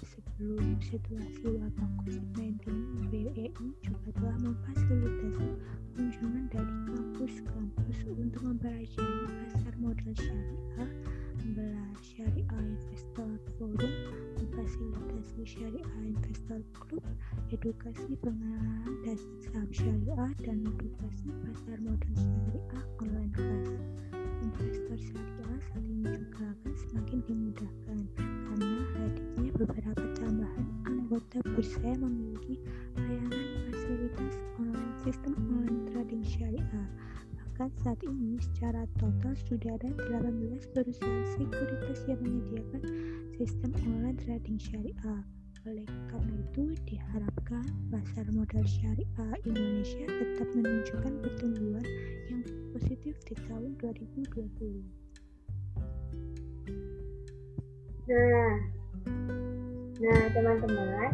Sebelum 0.00 0.80
situasi 0.80 1.44
wabah 1.44 1.90
COVID-19, 2.00 2.64
BEI 3.12 3.52
juga 3.84 4.08
telah 4.16 4.36
memfasilitasi 4.40 5.48
kunjungan 5.92 6.44
dari 6.48 6.74
kampus-kampus 6.88 7.98
untuk 8.08 8.40
mempelajari 8.40 9.28
pasar 9.28 9.74
modal 9.76 10.12
syariah, 10.16 10.88
menggelar 11.44 11.92
Syariah 12.00 12.56
Investor 12.56 13.36
Forum, 13.60 13.92
memfasilitasi 14.40 15.40
Syariah 15.44 15.92
Investor 16.00 16.60
Club, 16.72 17.04
edukasi 17.52 18.16
pengenalan 18.24 18.96
dasar 19.04 19.36
saham 19.44 19.68
syariah, 19.76 20.32
dan 20.40 20.64
edukasi 20.64 21.28
pasar 21.44 21.76
modal 21.84 22.14
syariah 22.16 22.84
online 23.04 23.32
class. 23.36 23.68
Investor 24.40 24.96
syariah 24.96 25.60
saat 25.68 25.84
ini 25.84 26.08
juga 26.16 26.48
akan 26.48 26.72
semakin 26.76 27.18
dimudahkan 27.28 27.85
beberapa 29.66 30.06
tambahan 30.14 30.66
anggota 30.86 31.42
bursa 31.42 31.82
yang 31.82 32.06
memiliki 32.06 32.62
layanan 32.94 33.46
fasilitas 33.66 34.34
online 34.62 34.94
sistem 35.02 35.34
online 35.50 35.82
trading 35.90 36.22
syariah. 36.22 36.86
Bahkan 37.34 37.70
saat 37.82 37.98
ini 38.06 38.38
secara 38.38 38.86
total 39.02 39.34
sudah 39.50 39.74
ada 39.74 39.90
18 40.06 40.70
perusahaan 40.70 41.26
sekuritas 41.34 41.98
yang 42.06 42.20
menyediakan 42.22 42.82
sistem 43.34 43.74
online 43.90 44.18
trading 44.22 44.58
syariah. 44.62 45.22
Oleh 45.66 45.88
karena 46.14 46.34
itu, 46.46 46.70
diharapkan 46.86 47.66
pasar 47.90 48.22
modal 48.30 48.62
syariah 48.62 49.34
Indonesia 49.42 50.06
tetap 50.06 50.46
menunjukkan 50.54 51.12
pertumbuhan 51.26 51.86
yang 52.30 52.46
positif 52.70 53.18
di 53.26 53.34
tahun 53.50 53.74
2020. 53.82 54.86
Nah, 58.06 58.75
nah 59.96 60.22
teman-teman, 60.32 61.10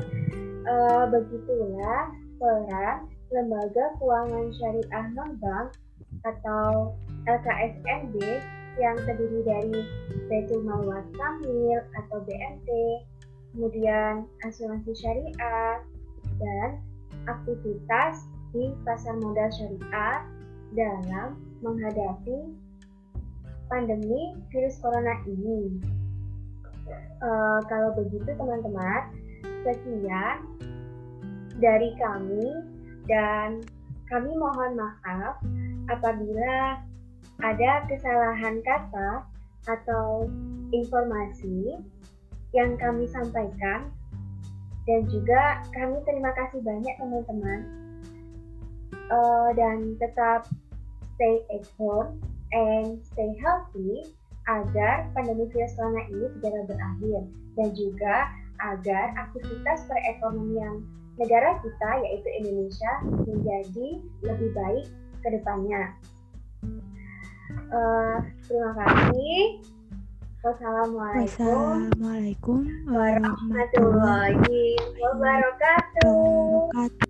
uh, 0.67 1.05
begitulah 1.11 2.11
peran 2.43 3.07
lembaga 3.31 3.85
keuangan 4.03 4.47
syariah 4.59 5.07
non-bank 5.15 5.69
atau 6.27 6.93
LKSNB 7.25 8.19
yang 8.81 8.97
terdiri 9.05 9.41
dari 9.45 9.79
Baitul 10.27 10.65
Mal 10.65 10.83
Wastamil 10.83 11.79
atau 11.95 12.19
BMT, 12.25 12.69
kemudian 13.53 14.25
asuransi 14.49 14.93
syariah, 14.97 15.85
dan 16.41 16.81
aktivitas 17.29 18.27
di 18.53 18.73
pasar 18.85 19.17
modal 19.21 19.49
syariah 19.53 20.25
dalam 20.73 21.37
menghadapi 21.61 22.53
pandemi 23.69 24.37
virus 24.53 24.77
corona 24.81 25.21
ini. 25.29 25.81
Uh, 27.23 27.61
kalau 27.71 27.95
begitu 27.95 28.27
teman-teman, 28.35 29.03
sekian 29.63 30.37
dari 31.59 31.95
kami. 31.99 32.47
Dan 33.03 33.67
kami 34.07 34.31
mohon 34.39 34.79
maaf 34.79 35.43
apabila 35.91 36.79
ada 37.43 37.71
kesalahan 37.91 38.63
kata 38.63 39.27
atau 39.67 40.31
informasi 40.71 41.83
yang 42.55 42.79
kami 42.79 43.07
sampaikan. 43.11 43.91
Dan 44.83 45.07
juga 45.07 45.63
kami 45.71 46.03
terima 46.07 46.35
kasih 46.35 46.63
banyak 46.63 46.95
teman-teman. 46.99 47.61
Uh, 49.13 49.51
dan 49.55 49.95
tetap 50.01 50.49
stay 51.15 51.45
at 51.53 51.65
home 51.79 52.19
and 52.51 52.99
stay 53.05 53.31
healthy 53.39 54.15
agar 54.51 55.07
pandemi 55.15 55.47
virus 55.51 55.75
corona 55.79 56.03
ini 56.11 56.27
segera 56.39 56.61
berakhir 56.67 57.21
dan 57.55 57.69
juga 57.77 58.17
agar 58.63 59.15
aktivitas 59.19 59.87
perekonomian 59.87 60.83
negara 61.21 61.61
kita 61.61 61.91
yaitu 62.07 62.29
Indonesia 62.43 62.93
menjadi 63.27 63.89
lebih 64.25 64.51
baik 64.57 64.87
ke 65.23 65.29
depannya. 65.39 65.83
Uh, 67.73 68.19
terima 68.49 68.73
kasih. 68.81 69.61
Wassalamualaikum 70.43 72.67
warahmatullahi 72.91 74.75
wabarakatuh. 74.99 77.07